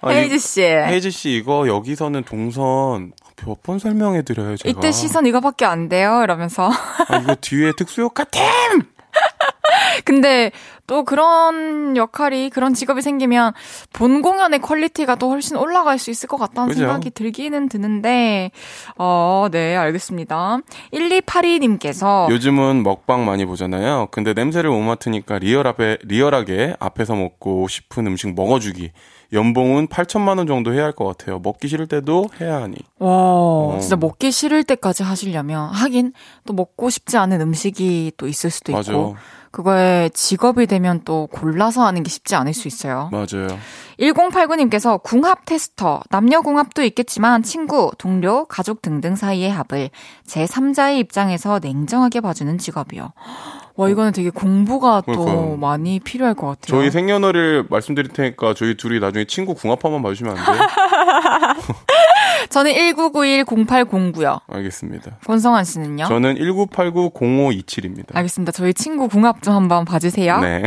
[0.03, 0.63] 아, 이- 헤이즈 씨.
[0.63, 3.13] 헤이즈 씨 이거 여기서는 동선
[3.45, 4.71] 몇 번 설명해 드려요 제가.
[4.79, 6.21] 이때 시선 이거밖에 안 돼요.
[6.25, 6.71] 이러면서.
[7.09, 8.83] 아, 이거 뒤에 특수효과 땜.
[10.05, 10.51] 근데
[10.87, 13.53] 또 그런 역할이 그런 직업이 생기면
[13.93, 16.81] 본 공연의 퀄리티가 또 훨씬 올라갈 수 있을 것 같다는 그죠?
[16.81, 18.51] 생각이 들기는 드는데
[18.97, 20.59] 어, 네, 알겠습니다.
[20.93, 24.09] 1282 님께서 요즘은 먹방 많이 보잖아요.
[24.11, 28.93] 근데 냄새를 못 맡으니까 리얼 앞에 리얼하게 앞에서 먹고 싶은 음식 먹어 주기.
[29.33, 31.41] 연봉은 8천만 원 정도 해야 할 것 같아요.
[31.41, 32.77] 먹기 싫을 때도 해야 하니.
[33.01, 36.13] 와, 진짜 먹기 싫을 때까지 하시려면 하긴
[36.47, 39.21] 또 먹고 싶지 않은 음식이 또 있을 수도 있고 맞아.
[39.57, 43.09] 그거에 직업이 되면 또 골라서 하는 게 쉽지 않을 수 있어요.
[43.11, 43.49] 맞아요.
[43.99, 49.89] 1089님께서 궁합 테스터, 남녀 궁합도 있겠지만 친구, 동료, 가족 등등 사이의 합을
[50.27, 53.15] 제3자의 입장에서 냉정하게 봐주는 직업이요.
[53.77, 55.57] 와, 이거는 되게 공부가 또 그러니까요.
[55.57, 56.67] 많이 필요할 것 같아요.
[56.67, 60.67] 저희 생년월일 말씀드릴 테니까 저희 둘이 나중에 친구 궁합 한번 봐주시면 안 돼요?
[62.49, 64.41] 저는 19910809요.
[64.47, 65.19] 알겠습니다.
[65.27, 66.07] 권성환 씨는요?
[66.07, 68.15] 저는 19890527입니다.
[68.17, 68.53] 알겠습니다.
[68.53, 70.39] 저희 친구 궁합 좀 한번 봐주세요.
[70.41, 70.63] 네.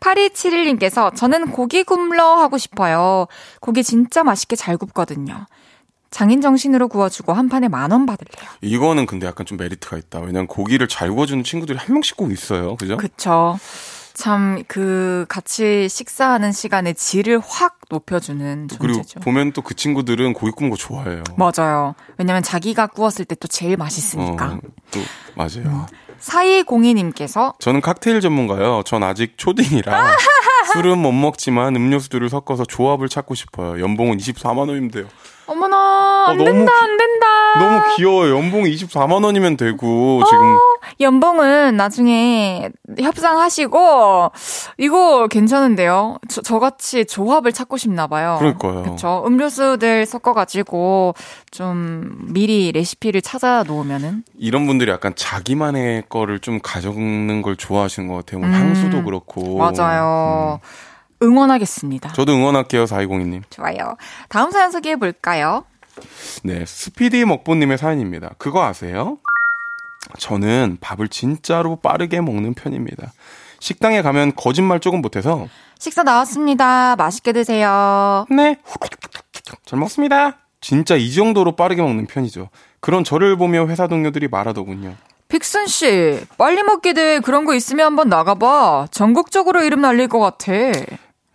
[0.00, 3.26] 8271님께서 저는 고기 굽러 하고 싶어요.
[3.60, 5.46] 고기 진짜 맛있게 잘 굽거든요.
[6.14, 8.48] 장인 정신으로 구워주고 한 판에 만 원 받을래요.
[8.60, 10.20] 이거는 근데 약간 좀 메리트가 있다.
[10.20, 12.76] 왜냐면 고기를 잘 구워주는 친구들이 한 명씩 꼭 있어요.
[12.76, 12.96] 그죠?
[12.96, 13.58] 그쵸.
[14.14, 19.18] 참, 그, 같이 식사하는 시간의 질을 확 높여주는 그리고 존재죠.
[19.20, 21.24] 보면 또 그 친구들은 고기 굽는 거 좋아해요.
[21.36, 21.96] 맞아요.
[22.16, 24.52] 왜냐면 자기가 구웠을 때 또 제일 맛있으니까.
[24.52, 24.60] 어,
[24.92, 25.00] 또
[25.34, 25.86] 맞아요.
[26.20, 28.82] 4202님께서 저는 칵테일 전문가요.
[28.86, 30.16] 전 아직 초딩이라
[30.72, 33.82] 술은 못 먹지만 음료수들을 섞어서 조합을 찾고 싶어요.
[33.82, 35.06] 연봉은 24만 원이면 돼요.
[35.46, 37.26] 어머나, 안 어, 된다, 귀- 안 된다.
[37.58, 38.36] 너무 귀여워요.
[38.36, 40.56] 연봉이 24만 원이면 되고 지금
[41.00, 44.30] 연봉은 나중에 협상하시고,
[44.78, 46.18] 이거 괜찮은데요?
[46.28, 48.36] 저, 저같이 조합을 찾고 싶나 봐요.
[48.38, 48.82] 그러니까요.
[48.82, 49.22] 그쵸.
[49.26, 51.14] 음료수들 섞어가지고,
[51.50, 54.24] 좀, 미리 레시피를 찾아 놓으면은.
[54.38, 58.40] 이런 분들이 약간 자기만의 거를 좀 가져오는 걸 좋아하시는 것 같아요.
[58.40, 58.54] 뭐 음.
[58.54, 59.58] 향수도 그렇고.
[59.58, 60.60] 맞아요.
[61.24, 62.12] 응원하겠습니다.
[62.12, 63.42] 저도 응원할게요, 4202님.
[63.50, 63.96] 좋아요.
[64.28, 65.64] 다음 사연 소개해 볼까요?
[66.42, 68.30] 네, 스피디 먹보님의 사연입니다.
[68.38, 69.18] 그거 아세요?
[70.18, 73.12] 저는 밥을 진짜로 빠르게 먹는 편입니다.
[73.60, 75.48] 식당에 가면 거짓말 조금 못해서
[75.78, 76.96] 식사 나왔습니다.
[76.96, 78.26] 맛있게 드세요.
[78.30, 78.56] 네,
[79.64, 80.38] 잘 먹습니다.
[80.60, 82.48] 진짜 이 정도로 빠르게 먹는 편이죠.
[82.80, 84.94] 그런 저를 보며 회사 동료들이 말하더군요.
[85.28, 87.20] 픽슨 씨, 빨리 먹게 돼.
[87.20, 88.88] 그런 거 있으면 한번 나가봐.
[88.90, 90.52] 전국적으로 이름 날릴 것 같아.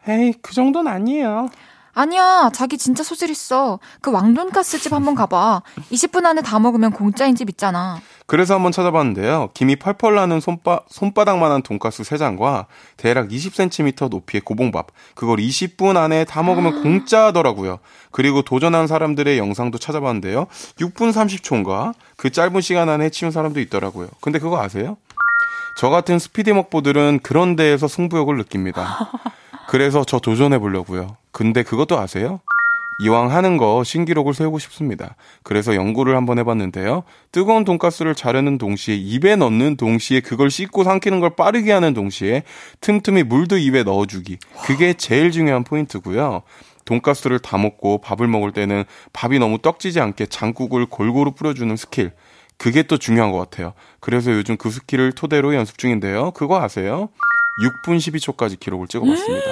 [0.09, 1.49] 에이, 그 정도는 아니에요.
[1.93, 3.79] 아니야, 자기 진짜 소질 있어.
[4.01, 5.61] 그 왕돈가스 집 한번 가봐.
[5.91, 7.99] 20분 안에 다 먹으면 공짜인 집 있잖아.
[8.25, 9.49] 그래서 한번 찾아봤는데요.
[9.53, 12.65] 김이 펄펄 나는 손바, 손바닥만한 돈가스 3장과
[12.97, 14.87] 대략 20cm 높이의 고봉밥.
[15.13, 17.79] 그걸 20분 안에 다 먹으면 공짜더라고요.
[18.11, 20.47] 그리고 도전한 사람들의 영상도 찾아봤는데요.
[20.77, 21.93] 6분 30초인가?
[22.17, 24.07] 그 짧은 시간 안에 해치운 사람도 있더라고요.
[24.21, 24.97] 근데 그거 아세요?
[25.77, 29.09] 저 같은 스피디 먹보들은 그런 데에서 승부욕을 느낍니다.
[29.69, 31.15] 그래서 저 도전해 보려고요.
[31.31, 32.39] 근데 그것도 아세요?
[33.01, 35.15] 이왕 하는 거 신기록을 세우고 싶습니다.
[35.43, 37.03] 그래서 연구를 한번 해봤는데요.
[37.31, 42.43] 뜨거운 돈가스를 자르는 동시에 입에 넣는 동시에 그걸 씹고 삼키는 걸 빠르게 하는 동시에
[42.81, 44.39] 틈틈이 물도 입에 넣어주기.
[44.65, 46.41] 그게 제일 중요한 포인트고요.
[46.85, 52.11] 돈가스를 다 먹고 밥을 먹을 때는 밥이 너무 떡지지 않게 장국을 골고루 뿌려주는 스킬.
[52.57, 53.73] 그게 또 중요한 것 같아요.
[53.99, 56.31] 그래서 요즘 그 스킬을 토대로 연습 중인데요.
[56.31, 57.09] 그거 아세요?
[57.61, 59.45] 6분 12초까지 기록을 찍어봤습니다.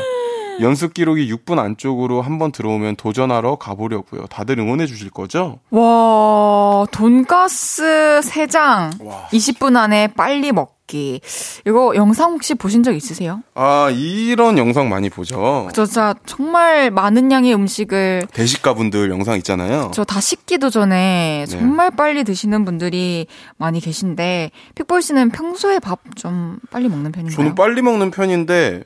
[0.62, 4.26] 연습 기록이 6분 안쪽으로 한번 들어오면 도전하러 가보려고요.
[4.28, 5.60] 다들 응원해 주실 거죠?
[5.70, 9.04] 와, 돈가스 3장.
[9.04, 9.28] 와.
[9.32, 11.20] 20분 안에 빨리 먹기.
[11.68, 13.44] 이거 영상 혹시 보신 적 있으세요?
[13.54, 15.68] 아, 이런 영상 많이 보죠.
[15.74, 19.92] 저 진짜 정말 많은 양의 음식을 대식가분들 영상 있잖아요.
[19.94, 21.52] 저 다 식기도 전에 네.
[21.52, 23.28] 정말 빨리 드시는 분들이
[23.58, 27.36] 많이 계신데 픽볼 씨는 평소에 밥 좀 빨리 먹는 편인가요?
[27.36, 28.84] 저는 빨리 먹는 편인데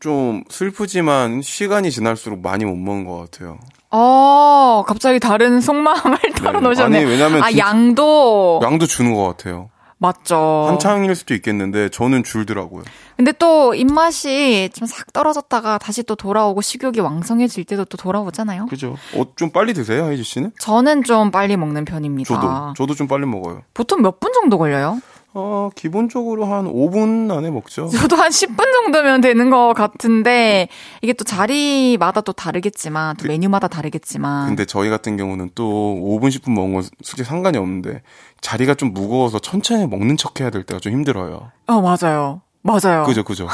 [0.00, 3.58] 좀 슬프지만 시간이 지날수록 많이 못 먹는 것 같아요.
[3.90, 7.00] 어, 갑자기 다른 속마음을 털어놓으셨네요.
[7.02, 9.68] 아니, 왜냐면 아, 진짜- 양도 양도 주는 것 같아요.
[9.98, 10.66] 맞죠.
[10.68, 12.84] 한창일 수도 있겠는데 저는 줄더라고요.
[13.16, 18.66] 근데 또 입맛이 좀 싹 떨어졌다가 다시 또 돌아오고 식욕이 왕성해질 때도 또 돌아오잖아요.
[18.66, 18.96] 그죠?
[19.14, 20.52] 어, 좀 빨리 드세요, 혜지 씨는?
[20.60, 22.32] 저는 좀 빨리 먹는 편입니다.
[22.32, 23.62] 저도 저도 좀 빨리 먹어요.
[23.74, 25.00] 보통 몇 분 정도 걸려요?
[25.40, 27.88] 어, 기본적으로 한 5분 안에 먹죠.
[27.94, 30.68] 저도 한 10분 정도면 되는 것 같은데
[31.00, 35.64] 이게 또 자리마다 또 다르겠지만 또 메뉴마다 다르겠지만 근데 저희 같은 경우는 또
[36.02, 38.02] 5분 10분 먹은 건 솔직히 상관이 없는데
[38.40, 41.52] 자리가 좀 무거워서 천천히 먹는 척 해야 될 때가 좀 힘들어요.
[41.66, 42.40] 어 맞아요.
[42.62, 43.04] 맞아요.
[43.04, 43.46] 그죠, 그죠.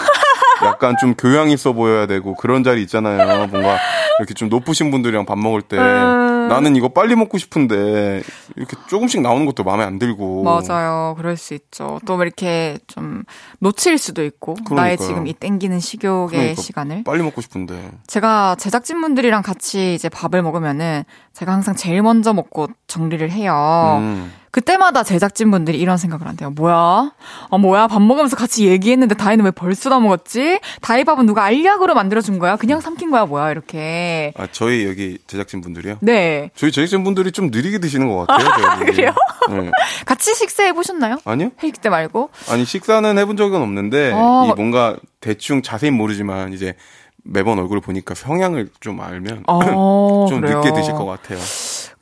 [0.64, 3.46] 약간 좀 교양 있어 보여야 되고 그런 자리 있잖아요.
[3.48, 3.76] 뭔가
[4.18, 6.33] 이렇게 좀 높으신 분들이랑 밥 먹을 때 음.
[6.48, 8.22] 나는 이거 빨리 먹고 싶은데
[8.56, 11.14] 이렇게 조금씩 나오는 것도 마음에 안 들고 맞아요.
[11.16, 12.00] 그럴 수 있죠.
[12.06, 13.24] 또 이렇게 좀
[13.58, 15.08] 놓칠 수도 있고 나의 그러니까요.
[15.08, 21.04] 지금 이 땡기는 식욕의 그러니까 시간을 빨리 먹고 싶은데 제가 제작진분들이랑 같이 이제 밥을 먹으면은
[21.32, 23.98] 제가 항상 제일 먼저 먹고 정리를 해요.
[24.00, 24.32] 음.
[24.54, 26.50] 그때마다 제작진분들이 이런 생각을 한대요.
[26.50, 27.10] 뭐야?
[27.50, 27.88] 아, 뭐야?
[27.88, 30.60] 밥 먹으면서 같이 얘기했는데 다이는 왜 벌써 다 먹었지?
[30.80, 32.54] 다이 밥은 누가 알약으로 만들어준 거야?
[32.54, 33.26] 그냥 삼킨 거야?
[33.26, 33.50] 뭐야?
[33.50, 34.32] 이렇게.
[34.36, 35.96] 아 저희 여기 제작진 분들이요.
[36.02, 36.52] 네.
[36.54, 38.76] 저희 제작진 분들이 좀 느리게 드시는 것 같아요.
[38.78, 38.86] 저희.
[38.94, 39.12] 그래요?
[39.50, 39.72] 네.
[40.06, 41.18] 같이 식사해 보셨나요?
[41.24, 41.50] 아니요?
[41.60, 42.30] 회식 때 말고?
[42.48, 44.46] 아니 식사는 해본 적은 없는데 어.
[44.48, 46.76] 이 뭔가 대충 자세히 모르지만 이제
[47.24, 50.60] 매번 얼굴을 보니까 성향을 좀 알면 어, 좀 그래요.
[50.60, 51.38] 늦게 드실 것 같아요.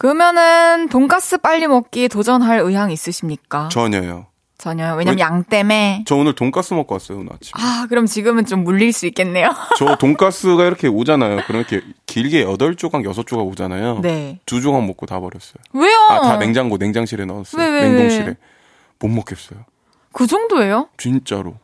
[0.03, 3.69] 그러면은 돈가스 빨리 먹기 도전할 의향 있으십니까?
[3.71, 4.27] 전혀요.
[4.59, 4.97] 전혀요.
[4.97, 6.03] 왜냐면 왜- 양 때문에.
[6.09, 7.53] 저 오늘 돈가스 먹고 왔어요 오늘 아침.
[7.55, 9.51] 아, 그럼 지금은 좀 물릴 수 있겠네요.
[9.79, 11.43] 저 돈가스가 이렇게 오잖아요.
[11.47, 14.01] 그럼 이렇게 길게 8조각, 6조각 오잖아요.
[14.03, 14.41] 네.
[14.45, 15.63] 두 조각 먹고 다 버렸어요.
[15.73, 15.97] 왜요?
[16.11, 17.63] 아, 다 냉장고, 냉장실에 넣었어요.
[17.63, 18.27] 왜, 왜, 냉동실에.
[18.27, 18.37] 왜?
[18.99, 19.61] 못 먹겠어요.
[20.11, 20.89] 그 정도예요?
[20.99, 21.55] 진짜로.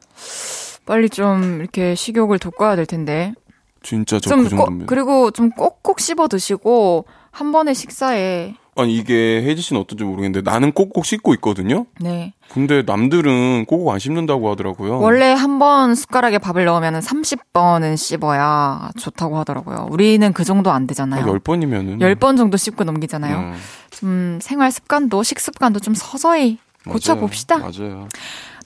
[0.86, 3.34] 빨리 좀 이렇게 식욕을 돋궈야 될 텐데.
[3.82, 4.86] 진짜 저좀그 꼭, 정도입니다.
[4.88, 7.04] 그리고 좀 꼭꼭 씹어 드시고
[7.38, 11.86] 한 번에 식사에 아니 이게 혜지 씨는 어떤지 모르겠는데 나는 꼭꼭 씹고 있거든요.
[12.00, 12.32] 네.
[12.48, 14.98] 근데 남들은 꼭꼭 안 씹는다고 하더라고요.
[15.00, 19.88] 원래 한 번 숟가락에 밥을 넣으면 30번은 씹어야 좋다고 하더라고요.
[19.90, 21.24] 우리는 그 정도 안 되잖아요.
[21.26, 23.38] 10번이면은 10번 정도 씹고 넘기잖아요.
[23.38, 23.54] 음,
[23.90, 26.58] 좀 생활 습관도 식습관도 좀 서서히
[26.88, 27.58] 고쳐 봅시다.
[27.58, 28.08] 맞아요.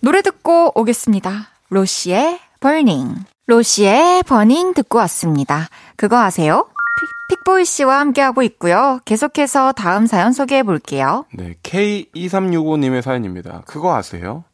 [0.01, 1.49] 노래 듣고 오겠습니다.
[1.71, 3.15] 로시의 버닝.
[3.47, 5.69] 로시의 버닝 듣고 왔습니다.
[5.97, 6.69] 그거 아세요?
[7.29, 9.01] 픽- 픽보이 씨와 함께하고 있고요.
[9.05, 11.25] 계속해서 다음 사연 소개해 볼게요.
[11.35, 13.63] 네, K2365님의 사연입니다.
[13.67, 14.45] 그거 아세요?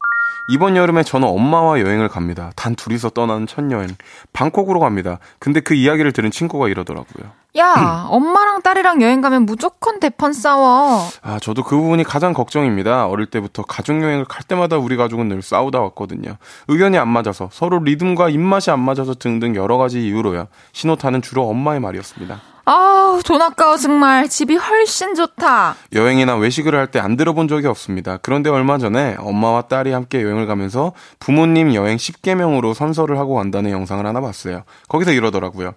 [0.51, 2.53] 이번 여름에 저는 엄마와 여행을 갑니다.
[2.57, 3.88] 단 둘이서 떠나는 첫 여행.
[4.32, 5.18] 방콕으로 갑니다.
[5.38, 7.30] 근데 그 이야기를 들은 친구가 이러더라고요.
[7.59, 11.02] 야, 엄마랑 딸이랑 여행 가면 무조건 대판 싸워.
[11.22, 13.06] 아, 저도 그 부분이 가장 걱정입니다.
[13.06, 16.36] 어릴 때부터 가족 여행을 갈 때마다 우리 가족은 늘 싸우다 왔거든요.
[16.68, 20.46] 의견이 안 맞아서, 서로 리듬과 입맛이 안 맞아서 등등 여러 가지 이유로요.
[20.72, 22.40] 신호타는 주로 엄마의 말이었습니다.
[22.66, 24.28] 아우, 돈 아까워 정말.
[24.28, 25.74] 집이 훨씬 좋다.
[25.94, 28.18] 여행이나 외식을 할 때 안 들어본 적이 없습니다.
[28.18, 34.04] 그런데 얼마 전에 엄마와 딸이 함께 여행을 가면서 부모님 여행 10개명으로 선서를 하고 간다는 영상을
[34.04, 34.64] 하나 봤어요.
[34.88, 35.72] 거기서 이러더라고요.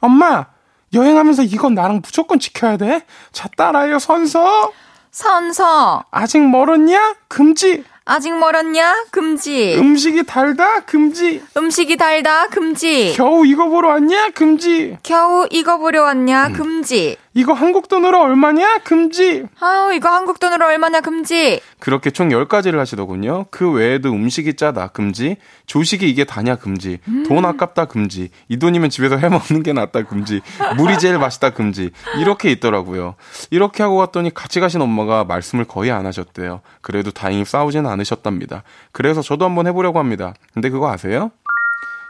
[0.00, 0.46] 엄마,
[0.94, 3.04] 여행하면서 이건 나랑 무조건 지켜야 돼?
[3.32, 4.72] 자, 따라요, 선서.
[5.10, 6.04] 선서.
[6.10, 7.14] 아직 멀었냐?
[7.28, 7.84] 금지.
[8.04, 9.04] 아직 멀었냐?
[9.10, 9.76] 금지.
[9.78, 10.80] 음식이 달다?
[10.80, 11.42] 금지.
[11.56, 12.48] 음식이 달다?
[12.48, 13.12] 금지.
[13.16, 14.30] 겨우 이거 보러 왔냐?
[14.30, 14.98] 금지.
[15.02, 16.48] 겨우 이거 보려 왔냐?
[16.52, 17.16] 금지.
[17.34, 18.78] 이거 한국 돈으로 얼마냐?
[18.84, 19.44] 금지.
[19.58, 21.60] 아우, 이거 한국 돈으로 얼마나 금지.
[21.78, 23.46] 그렇게 총 10가지를 하시더군요.
[23.50, 29.16] 그 외에도 음식이 짜다 금지, 조식이 이게 다냐 금지, 돈 아깝다 금지, 이 돈이면 집에서
[29.16, 30.42] 해 먹는 게 낫다 금지,
[30.76, 31.90] 물이 제일 맛있다 금지.
[32.20, 33.14] 이렇게 있더라고요.
[33.50, 36.60] 이렇게 하고 갔더니 같이 가신 엄마가 말씀을 거의 안 하셨대요.
[36.82, 38.62] 그래도 다행히 싸우지는 않으셨답니다.
[38.92, 40.34] 그래서 저도 한번 해보려고 합니다.
[40.52, 41.30] 근데 그거 아세요?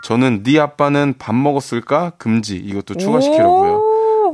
[0.05, 2.13] 저는 네 아빠는 밥 먹었을까?
[2.19, 2.57] 금지.
[2.57, 3.82] 이것도 추가시키려고요.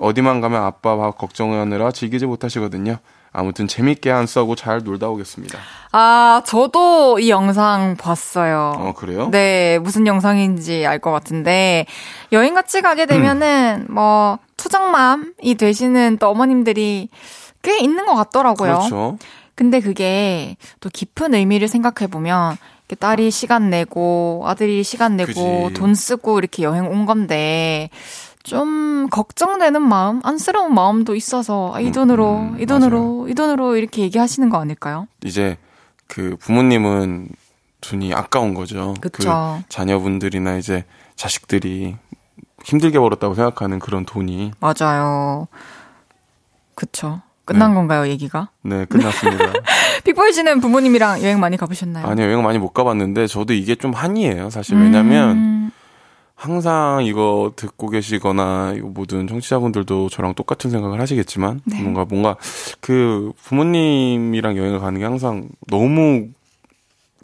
[0.01, 2.96] 어디만 가면 아빠 밥 걱정하느라 즐기지 못하시거든요.
[3.30, 5.59] 아무튼 재밌게 안 싸고 잘 놀다 오겠습니다.
[5.92, 8.72] 아, 저도 이 영상 봤어요.
[8.76, 9.28] 어, 그래요?
[9.30, 11.86] 네, 무슨 영상인지 알 것 같은데,
[12.32, 17.09] 여행 같이 가게 되면은, 뭐, 투정맘이 되시는 또 어머님들이
[17.62, 18.78] 꽤 있는 것 같더라고요.
[18.78, 19.18] 그렇죠.
[19.55, 22.57] 근데 그게 또 깊은 의미를 생각해 보면,
[22.88, 25.74] 이렇게 딸이 시간 내고, 아들이 시간 내고, 그지.
[25.74, 27.90] 돈 쓰고 이렇게 여행 온 건데,
[28.49, 34.03] 좀 걱정되는 마음, 안쓰러운 마음도 있어서, 아, 이 돈으로, 음, 이 돈으로, 이 돈으로 이렇게
[34.03, 35.07] 얘기하시는 거 아닐까요?
[35.22, 35.59] 이제
[36.07, 37.28] 그 부모님은
[37.82, 38.94] 돈이 아까운 거죠.
[39.01, 39.61] 그쵸.
[39.62, 40.84] 그 자녀분들이나 이제
[41.14, 41.96] 자식들이
[42.64, 45.46] 힘들게 벌었다고 생각하는 그런 돈이 맞아요.
[46.74, 47.20] 그쵸.
[47.44, 47.74] 끝난 네.
[47.76, 48.49] 건가요, 얘기가?
[48.62, 49.53] 네 끝났습니다.
[50.05, 52.07] 픽보이 씨는 부모님이랑 여행 많이 가보셨나요?
[52.07, 55.70] 아니요 여행 많이 못 가봤는데 저도 이게 좀 한이에요 사실 왜냐면 음,
[56.39, 61.82] 항상 이거 듣고 계시거나 모든 청취자분들도 저랑 똑같은 생각을 하시겠지만 네.
[61.82, 62.36] 뭔가 뭔가
[62.80, 66.28] 그 부모님이랑 여행을 가는 게 항상 너무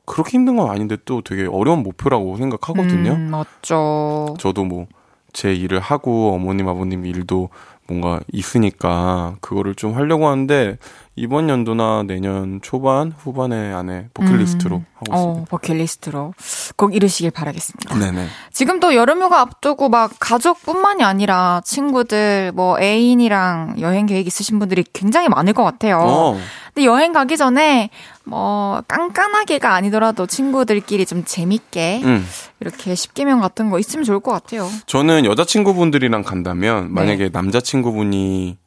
[0.04, 3.12] 그렇게 힘든 건 아닌데 또 되게 어려운 목표라고 생각하거든요.
[3.12, 4.34] 음, 맞죠.
[4.38, 4.86] 저도 뭐
[5.34, 7.50] 제 일을 하고 어머님 아버님 일도
[7.86, 10.78] 뭔가 있으니까 그거를 좀 하려고 하는데
[11.16, 14.86] 이번 연도나 내년 초반 후반에 안에 버킷리스트로 음.
[14.94, 15.40] 하고 있습니다.
[15.42, 16.34] 어, 버킷리스트로
[16.76, 17.96] 꼭 이루시길 바라겠습니다.
[17.96, 18.26] 네네.
[18.52, 25.28] 지금 또 여름휴가 앞두고 막 가족뿐만이 아니라 친구들, 뭐 애인이랑 여행 계획 있으신 분들이 굉장히
[25.28, 25.98] 많을 것 같아요.
[26.00, 26.38] 어,
[26.74, 27.90] 근데 여행 가기 전에
[28.24, 32.26] 뭐 깐깐하게가 아니더라도 친구들끼리 좀 재밌게 음.
[32.58, 34.68] 이렇게 10개명 같은 거 있으면 좋을 것 같아요.
[34.86, 36.92] 저는 여자친구분들이랑 간다면 네.
[36.92, 38.63] 만약에 남자친구분이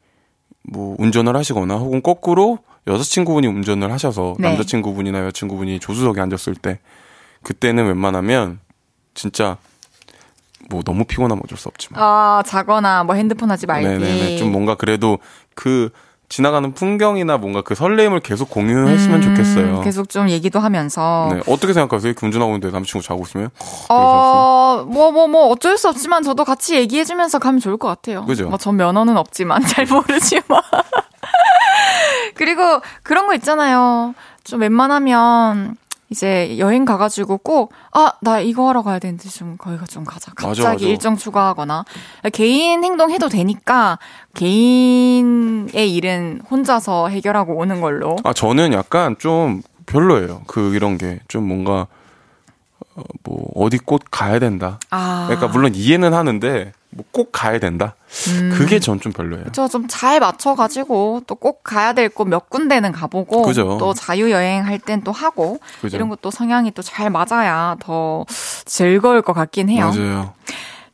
[0.67, 4.47] 뭐 운전을 하시거나 혹은 거꾸로 여자친구분이 운전을 하셔서 네.
[4.47, 6.79] 남자친구분이나 여자친구분이 조수석에 앉았을 때
[7.43, 8.59] 그때는 웬만하면
[9.13, 9.57] 진짜
[10.69, 13.87] 뭐 너무 피곤하면 어쩔 수 없지만 아, 자거나 뭐 핸드폰 하지 말기.
[13.87, 15.19] 네네네 좀 뭔가 그래도
[15.55, 15.89] 그
[16.29, 19.81] 지나가는 풍경이나 뭔가 그 설렘을 계속 공유했으면 음, 좋겠어요.
[19.81, 21.29] 계속 좀 얘기도 하면서.
[21.31, 22.13] 네 어떻게 생각하세요?
[22.21, 23.49] 운전하고 있는데 남자친구 자고 있으면
[23.89, 28.25] 어, 뭐, 뭐, 뭐, 어쩔 수 없지만 저도 같이 얘기해주면서 가면 좋을 것 같아요.
[28.25, 28.49] 그죠?
[28.49, 30.61] 뭐, 전 면허는 없지만, 잘 모르지만.
[32.35, 34.13] 그리고 그런 거 있잖아요.
[34.43, 35.77] 좀 웬만하면,
[36.09, 40.31] 이제 여행 가가지고 꼭, 아, 나 이거 하러 가야 되는데 좀 거기가 좀 가자.
[40.35, 40.85] 갑자기 맞아, 맞아.
[40.85, 41.83] 일정 추가하거나.
[42.31, 43.99] 개인 행동 해도 되니까,
[44.35, 48.15] 개인의 일은 혼자서 해결하고 오는 걸로.
[48.23, 50.43] 아 저는 약간 좀 별로예요.
[50.47, 51.87] 그 이런 게 좀 뭔가
[52.95, 54.79] 어, 뭐 어디 꼭 가야 된다.
[54.89, 55.25] 아.
[55.27, 57.95] 그러니까 물론 이해는 하는데 뭐 꼭 가야 된다.
[58.29, 58.51] 음.
[58.55, 59.45] 그게 전 좀 별로예요.
[59.51, 63.77] 저 좀 잘 맞춰가지고 또 꼭 가야 될 곳 몇 군데는 가보고 그죠.
[63.79, 65.97] 또 자유 여행 할 땐 또 하고 그죠.
[65.97, 68.25] 이런 것도 성향이 또 잘 맞아야 더
[68.65, 69.91] 즐거울 것 같긴 해요.
[69.93, 70.33] 맞아요.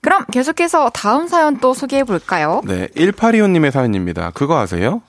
[0.02, 2.62] 그럼 계속해서 다음 사연 또 소개해 볼까요?
[2.66, 4.32] 네, 1825님의 사연입니다.
[4.32, 5.02] 그거 아세요?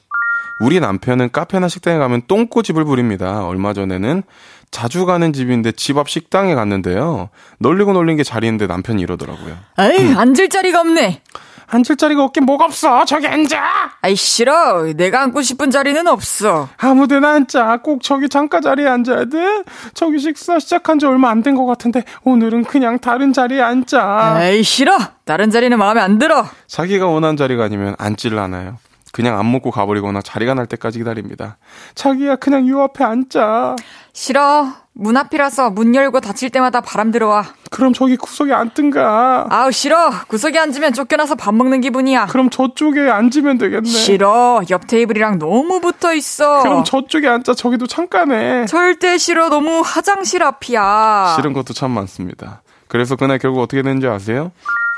[0.61, 3.45] 우리 남편은 카페나 식당에 가면 똥꼬집을 부립니다.
[3.45, 4.23] 얼마 전에는
[4.71, 7.29] 자주 가는 집인데 집 앞 식당에 갔는데요.
[7.59, 9.57] 널리고 널린 게 자리인데 남편이 이러더라고요.
[9.79, 11.23] 에이 앉을 자리가 없네.
[11.67, 13.05] 앉을 자리가 없긴 뭐가 없어.
[13.07, 13.59] 저기 앉아.
[14.03, 14.93] 아이 싫어.
[14.95, 16.69] 내가 앉고 싶은 자리는 없어.
[16.77, 17.79] 아무데나 앉자.
[17.83, 19.63] 꼭 저기 창가 자리에 앉아야 돼.
[19.95, 24.39] 저기 식사 시작한 지 얼마 안 된 것 같은데 오늘은 그냥 다른 자리에 앉자.
[24.43, 24.97] 에이 싫어.
[25.25, 26.45] 다른 자리는 마음에 안 들어.
[26.67, 28.77] 자기가 원하는 자리가 아니면 앉질 않아요.
[29.15, 31.57] 그냥 안 먹고 가버리거나 자리가 날 때까지 기다립니다.
[31.95, 33.77] 자기야 그냥 요 앞에 앉자.
[34.13, 34.67] 싫어.
[34.93, 37.45] 문 앞이라서 문 열고 닫힐 때마다 바람 들어와.
[37.71, 39.47] 그럼 저기 구석에 앉든가.
[39.51, 40.11] 아우 싫어.
[40.27, 42.27] 구석에 앉으면 쫓겨나서 밥 먹는 기분이야.
[42.27, 43.89] 그럼 저쪽에 앉으면 되겠네.
[43.89, 44.61] 싫어.
[44.71, 46.65] 옆 테이블이랑 너무 붙어 있어.
[46.65, 47.55] 그럼 저쪽에 앉자.
[47.55, 48.67] 저기도 창가네.
[48.67, 49.49] 절대 싫어.
[49.49, 51.35] 너무 화장실 앞이야.
[51.37, 52.63] 싫은 것도 참 많습니다.
[52.89, 54.51] 그래서 그날 결국 어떻게 됐는지 아세요?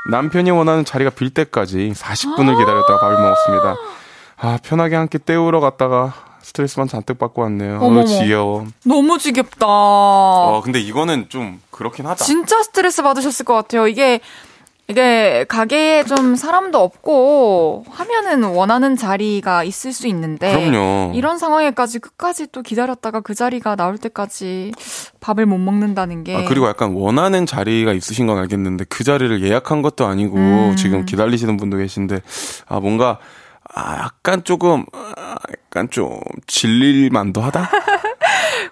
[0.09, 3.75] 남편이 원하는 자리가 빌 때까지 40분을 기다렸다가 밥을 먹었습니다.
[4.39, 7.77] 아, 편하게 한 끼 때우러 갔다가 스트레스만 잔뜩 받고 왔네요.
[7.77, 8.01] 어머머.
[8.01, 8.67] 어, 지겨워.
[8.85, 9.65] 너무 지겹다.
[9.67, 12.23] 어, 근데 이거는 좀 그렇긴 하다.
[12.23, 13.87] 진짜 스트레스 받으셨을 것 같아요.
[13.87, 14.19] 이게
[14.89, 21.11] 이게 가게에 좀 사람도 없고 하면은 원하는 자리가 있을 수 있는데 그럼요.
[21.13, 24.71] 이런 상황에까지 끝까지 또 기다렸다가 그 자리가 나올 때까지
[25.19, 29.81] 밥을 못 먹는다는 게 아, 그리고 약간 원하는 자리가 있으신 건 알겠는데 그 자리를 예약한
[29.81, 30.75] 것도 아니고 음.
[30.77, 32.21] 지금 기다리시는 분도 계신데
[32.69, 33.17] 아 뭔가 아
[34.03, 37.69] 약간 조금 아, 약간 좀 질릴 만도 하다.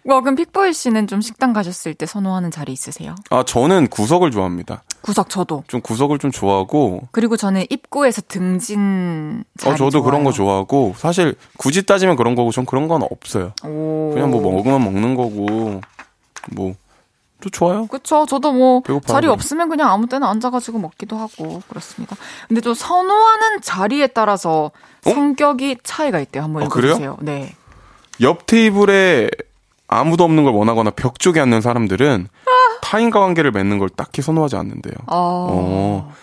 [0.05, 3.15] 와, 그럼 픽보이 씨는 좀 식당 가셨을 때 선호하는 자리 있으세요?
[3.29, 4.83] 아 저는 구석을 좋아합니다.
[5.01, 5.63] 구석 저도.
[5.67, 10.31] 좀 구석을 좀 좋아하고 그리고 저는 입구에서 등진 자리 어 저도 그런 거.
[10.31, 13.53] 좋아하고 사실 굳이 따지면 그런 거고 전 그런 건 없어요.
[13.63, 14.11] 오.
[14.13, 15.81] 그냥 뭐 먹으면 먹는 거고
[16.51, 16.73] 뭐
[17.41, 17.87] 또 좋아요.
[17.87, 18.25] 그쵸.
[18.25, 19.33] 저도 뭐 배고파요, 자리 그럼.
[19.33, 22.15] 없으면 그냥 아무 때나 앉아가지고 먹기도 하고 그렇습니다.
[22.47, 24.71] 근데 또 선호하는 자리에 따라서
[25.03, 26.43] 성격이 차이가 있대요.
[26.43, 26.91] 한번 어, 그래요?
[26.91, 27.17] 읽어주세요.
[27.21, 27.55] 네.
[28.21, 29.29] 옆 테이블에
[29.87, 32.27] 아무도 없는 걸 원하거나 벽 쪽에 앉는 사람들은
[32.81, 34.93] 타인과 관계를 맺는 걸 딱히 선호하지 않는데요.
[35.07, 35.15] 아.
[35.15, 36.13] 어.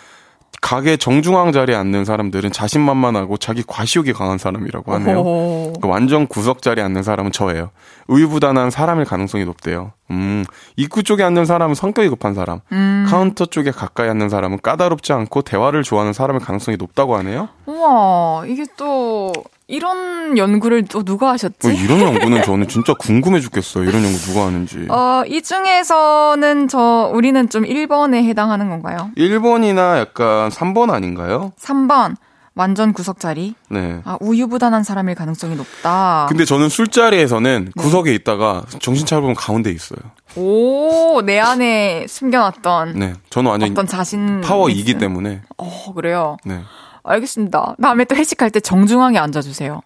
[0.62, 5.18] 가게 정중앙 자리에 앉는 사람들은 자신만만하고 자기 과시욕이 강한 사람이라고 하네요.
[5.18, 5.72] 오.
[5.82, 7.70] 그 완전 구석 자리에 앉는 사람은 저예요.
[8.06, 9.92] 우유부단한 사람일 가능성이 높대요.
[10.12, 10.44] 음,
[10.76, 12.60] 입구 쪽에 앉는 사람은 성격이 급한 사람.
[12.70, 13.06] 음.
[13.08, 17.48] 카운터 쪽에 가까이 앉는 사람은 까다롭지 않고 대화를 좋아하는 사람일 가능성이 높다고 하네요.
[17.66, 19.32] 우와, 이게 또
[19.68, 21.68] 이런 연구를 또 누가 하셨지?
[21.68, 23.84] 뭐 이런 연구는 저는 진짜 궁금해 죽겠어요.
[23.84, 24.86] 이런 연구 누가 하는지.
[24.90, 29.10] 어, 이 중에서는 저 우리는 좀 1번에 해당하는 건가요?
[29.16, 31.52] 1번이나 약간 3번 아닌가요?
[31.60, 32.16] 3번
[32.54, 33.54] 완전 구석 자리.
[33.70, 34.00] 네.
[34.04, 36.26] 아, 우유부단한 사람일 가능성이 높다.
[36.28, 37.82] 근데 저는 술자리에서는 네.
[37.82, 39.98] 구석에 있다가 정신 차려보면 가운데 있어요.
[40.36, 43.14] 오, 내 안에 숨겨놨던 네.
[43.30, 45.40] 저는 완전 어떤 자신 파워 2기 때문에.
[45.56, 46.36] 어, 그래요.
[46.44, 46.60] 네.
[47.04, 47.76] 알겠습니다.
[47.80, 49.80] 다음에 또 회식할 때 정중하게 앉아주세요.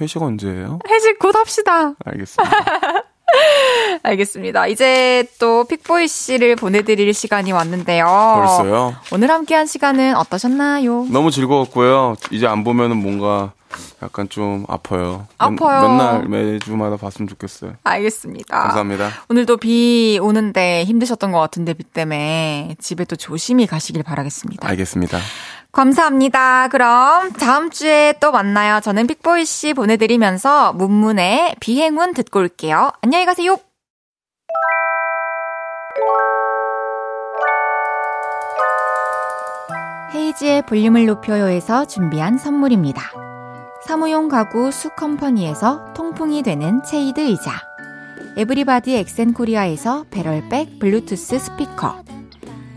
[0.00, 0.78] 회식 언제예요?
[0.88, 1.94] 회식 곧 합시다.
[2.04, 2.56] 알겠습니다.
[4.02, 4.66] 알겠습니다.
[4.66, 8.04] 이제 또 픽보이 씨를 보내드릴 시간이 왔는데요.
[8.04, 8.94] 벌써요?
[9.12, 11.06] 오늘 함께한 시간은 어떠셨나요?
[11.10, 12.16] 너무 즐거웠고요.
[12.32, 13.52] 이제 안 보면은 뭔가
[14.02, 15.26] 약간 좀 아파요.
[15.38, 15.88] 아파요.
[15.88, 17.74] 맨날 매주마다 봤으면 좋겠어요.
[17.84, 18.58] 알겠습니다.
[18.62, 19.10] 감사합니다.
[19.28, 24.66] 오늘도 비 오는데 힘드셨던 것 같은데 비 때문에 집에 또 조심히 가시길 바라겠습니다.
[24.68, 25.18] 알겠습니다.
[25.72, 26.68] 감사합니다.
[26.68, 28.80] 그럼 다음 주에 또 만나요.
[28.80, 32.90] 저는 픽보이 씨 보내드리면서 문문의 비행운 듣고 올게요.
[33.02, 33.56] 안녕히 가세요.
[40.12, 43.02] 헤이즈의 볼륨을 높여요에서 준비한 선물입니다.
[43.86, 47.52] 사무용 가구 수컴퍼니에서 통풍이 되는 체이드 의자
[48.36, 52.02] 에브리바디 엑센코리아에서 배럴백 블루투스 스피커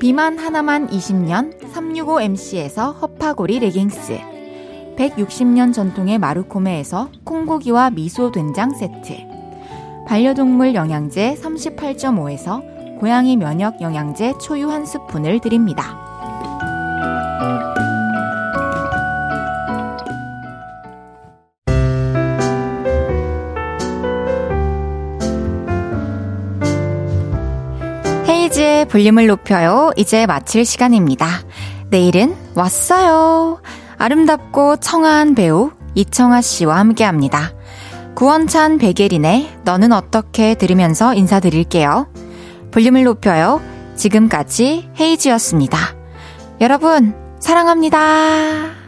[0.00, 4.18] 비만 하나만 20년 365MC에서 허파고리 레깅스
[4.96, 9.14] 160년 전통의 마루코메에서 콩고기와 미소 된장 세트
[10.08, 16.10] 반려동물 영양제 38.5에서 고양이 면역 영양제 초유 한 스푼을 드립니다.
[28.50, 29.92] 헤이즈의 볼륨을 높여요.
[29.96, 31.26] 이제 마칠 시간입니다.
[31.90, 33.60] 내일은 왔어요.
[33.96, 37.52] 아름답고 청아한 배우 이청아 씨와 함께 합니다.
[38.14, 42.08] 구원찬 백예린의 너는 어떻게 들으면서 인사드릴게요.
[42.72, 43.60] 볼륨을 높여요.
[43.94, 45.78] 지금까지 헤이즈였습니다.
[46.60, 48.79] 여러분, 사랑합니다.